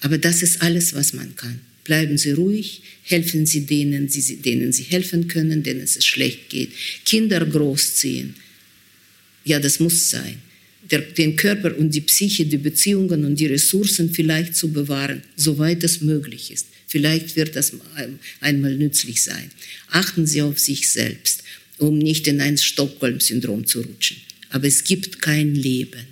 [0.00, 1.60] Aber das ist alles, was man kann.
[1.84, 4.08] Bleiben Sie ruhig, helfen Sie denen,
[4.42, 6.70] denen Sie helfen können, denen es schlecht geht.
[7.04, 8.36] Kinder großziehen,
[9.44, 10.36] ja, das muss sein.
[10.90, 15.84] Der, den Körper und die Psyche, die Beziehungen und die Ressourcen vielleicht zu bewahren, soweit
[15.84, 16.68] es möglich ist.
[16.88, 17.74] Vielleicht wird das
[18.40, 19.50] einmal nützlich sein.
[19.90, 21.41] Achten Sie auf sich selbst,
[21.82, 24.18] um nicht in ein Stockholm-Syndrom zu rutschen.
[24.50, 26.06] Aber es gibt kein Leben.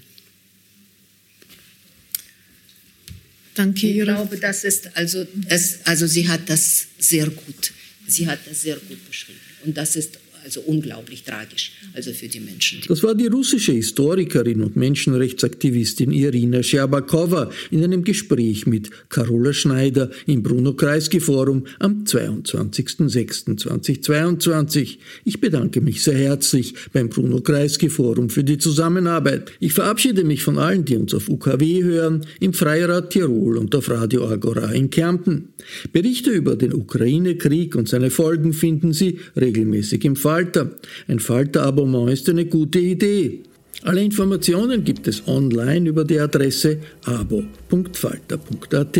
[3.54, 7.72] Danke, Ich glaube, das ist also, es, also sie hat das sehr gut,
[8.06, 9.38] sie hat das sehr gut beschrieben.
[9.64, 12.80] Und das ist also unglaublich tragisch, also für die Menschen.
[12.88, 20.10] Das war die russische Historikerin und Menschenrechtsaktivistin Irina Scherbakowa in einem Gespräch mit Carola Schneider
[20.26, 24.98] im Bruno-Kreisky-Forum am 22.06.2022.
[25.24, 29.52] Ich bedanke mich sehr herzlich beim Bruno-Kreisky-Forum für die Zusammenarbeit.
[29.60, 33.90] Ich verabschiede mich von allen, die uns auf UKW hören, im Freirad Tirol und auf
[33.90, 35.50] Radio Agora in Kärnten.
[35.92, 40.70] Berichte über den Ukraine-Krieg und seine Folgen finden Sie regelmäßig im Falter.
[41.08, 43.40] Ein Falter-Abonnement ist eine gute Idee.
[43.82, 48.98] Alle Informationen gibt es online über die Adresse abo.falter.at.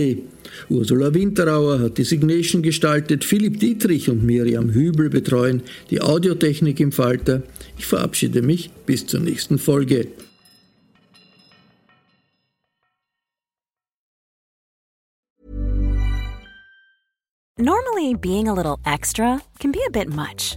[0.68, 6.90] Ursula Winterauer hat die Signation gestaltet, Philipp Dietrich und Miriam Hübel betreuen die Audiotechnik im
[6.90, 7.44] Falter.
[7.78, 10.08] Ich verabschiede mich bis zur nächsten Folge.
[17.56, 20.56] Normally being a little extra can be a bit much,